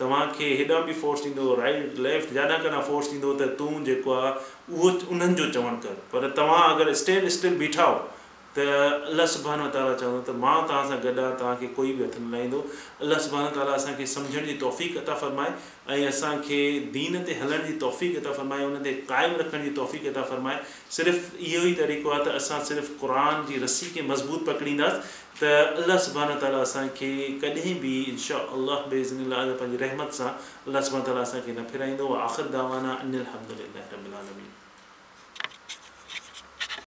तव्हांखे 0.00 0.46
हेॾा 0.58 0.80
बि 0.84 0.92
फोर्स 1.00 1.22
ॾींदो 1.24 1.54
राइट 1.56 1.98
लेफ्ट 2.06 2.32
जाॾां 2.34 2.58
कॾहिं 2.62 2.82
फोर्स 2.82 3.10
ॾींदो 3.12 3.32
त 3.40 3.48
तूं 3.58 3.82
जेको 3.84 4.12
आहे 4.12 4.32
उहो 4.74 4.90
उन्हनि 5.14 5.34
जो 5.40 5.50
चवणु 5.52 5.76
कर 5.86 5.94
पर 6.12 6.28
तव्हां 6.36 6.62
अगरि 6.74 6.94
स्टेप 7.02 7.24
स्टेप 7.36 7.58
बीठा 7.58 7.84
हो 7.84 7.98
त 8.54 8.62
अलाह 9.14 9.26
सुबानु 9.32 9.66
ताला 9.74 9.92
चवंदो 9.98 10.20
त 10.28 10.32
मां 10.44 10.54
तव्हां 10.70 10.86
सां 10.92 10.96
गॾु 11.02 11.10
आहियां 11.24 11.34
तव्हांखे 11.42 11.66
कोई 11.76 11.92
बि 11.98 12.04
हथ 12.06 12.16
न 12.20 12.30
लाहींदो 12.34 12.62
अलाह 13.06 13.20
सुबहान 13.26 13.46
ताला 13.58 13.76
असांखे 13.80 14.06
सम्झण 14.12 14.48
जी 14.48 14.56
तौफ़ीक़था 14.62 15.14
फ़रमाए 15.20 15.52
ऐं 15.96 16.08
असांखे 16.08 16.58
दीन 16.96 17.20
ते 17.30 17.36
हलण 17.42 17.62
जी 17.68 17.76
तौफ़ीक़ा 17.84 18.32
फ़रमाए 18.40 18.64
हुन 18.66 18.76
ते 18.88 18.94
क़ाइमु 19.12 19.38
रखण 19.44 19.64
जी 19.68 19.70
तौफ़ीक़ा 19.78 20.26
फ़रमाए 20.32 20.58
सिर्फ़ु 20.98 21.46
इहो 21.52 21.62
ई 21.68 21.78
तरीक़ो 21.84 22.14
आहे 22.16 22.20
त 22.30 22.34
असां 22.42 22.60
सिर्फ़ु 22.72 23.00
क़ुर 23.06 23.16
जी 23.52 23.62
रस्सी 23.68 23.92
खे 23.98 24.06
मज़बूत 24.10 24.44
पकड़ींदासीं 24.52 25.40
त 25.46 25.54
अलाह 25.86 26.02
सुबहानु 26.10 26.40
ताला 26.46 26.66
असांखे 26.68 27.12
कॾहिं 27.46 27.80
बि 27.86 27.94
इनशा 28.14 28.42
अलाह 28.60 28.86
बेज़न 28.96 29.38
पंहिंजी 29.58 29.84
रहमत 29.88 30.18
सां 30.22 30.30
अलाह 30.30 30.88
सुबान 30.92 31.08
ताला 31.10 31.28
असांखे 31.32 31.56
न 31.60 31.70
फिराईंदो 31.74 32.12
आख़िर 32.28 32.52
दावाना 32.58 32.98
अनिल 33.06 34.49